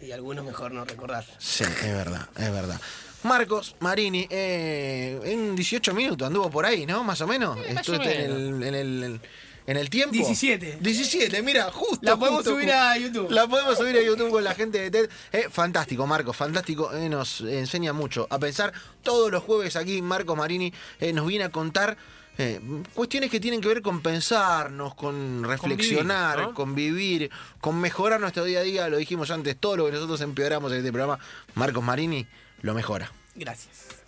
y 0.00 0.10
algunos 0.10 0.44
mejor 0.44 0.72
no 0.72 0.84
recordar. 0.84 1.24
Sí, 1.38 1.62
es 1.62 1.92
verdad, 1.92 2.28
es 2.36 2.50
verdad. 2.50 2.80
Marcos 3.24 3.76
Marini, 3.80 4.26
eh, 4.30 5.20
en 5.24 5.54
18 5.56 5.94
minutos 5.94 6.26
anduvo 6.26 6.50
por 6.50 6.66
ahí, 6.66 6.86
¿no? 6.86 7.04
Más 7.04 7.20
o 7.20 7.26
menos. 7.26 7.56
Más 7.56 7.66
o 7.66 7.94
Estuviste 7.94 8.24
en 8.24 8.30
el, 8.30 8.62
en, 8.64 8.74
el, 8.74 9.20
en 9.66 9.76
el 9.76 9.90
tiempo. 9.90 10.12
17. 10.14 10.78
17, 10.80 11.42
mira, 11.42 11.70
justo. 11.70 11.98
La 12.02 12.16
podemos 12.16 12.38
justo, 12.40 12.52
subir 12.54 12.72
a 12.72 12.96
YouTube. 12.98 13.30
La 13.30 13.46
podemos 13.46 13.78
subir 13.78 13.96
a 13.96 14.02
YouTube 14.02 14.30
con 14.30 14.42
la 14.42 14.54
gente 14.54 14.78
de 14.80 14.90
TED. 14.90 15.10
Eh, 15.32 15.46
fantástico, 15.50 16.06
Marcos, 16.06 16.36
fantástico. 16.36 16.92
eh, 16.92 17.08
nos 17.08 17.40
enseña 17.42 17.92
mucho 17.92 18.26
a 18.28 18.38
pensar. 18.38 18.72
Todos 19.02 19.30
los 19.30 19.42
jueves 19.44 19.76
aquí, 19.76 20.02
Marcos 20.02 20.36
Marini 20.36 20.72
eh, 21.00 21.12
nos 21.12 21.26
viene 21.26 21.44
a 21.44 21.50
contar. 21.50 21.96
eh, 22.38 22.60
cuestiones 22.94 23.30
que 23.30 23.38
tienen 23.40 23.60
que 23.60 23.68
ver 23.68 23.82
con 23.82 24.00
pensarnos, 24.00 24.94
con 24.94 25.44
reflexionar, 25.44 26.38
¿no? 26.38 26.54
con 26.54 26.74
vivir, 26.74 27.30
con 27.60 27.78
mejorar 27.80 28.20
nuestro 28.20 28.44
día 28.44 28.60
a 28.60 28.62
día. 28.62 28.88
Lo 28.88 28.96
dijimos 28.96 29.30
antes, 29.30 29.56
todo 29.58 29.76
lo 29.76 29.86
que 29.86 29.92
nosotros 29.92 30.20
empeoramos 30.22 30.72
en 30.72 30.78
este 30.78 30.90
programa, 30.90 31.18
Marcos 31.54 31.84
Marini 31.84 32.26
lo 32.62 32.74
mejora. 32.74 33.12
Gracias. 33.34 34.01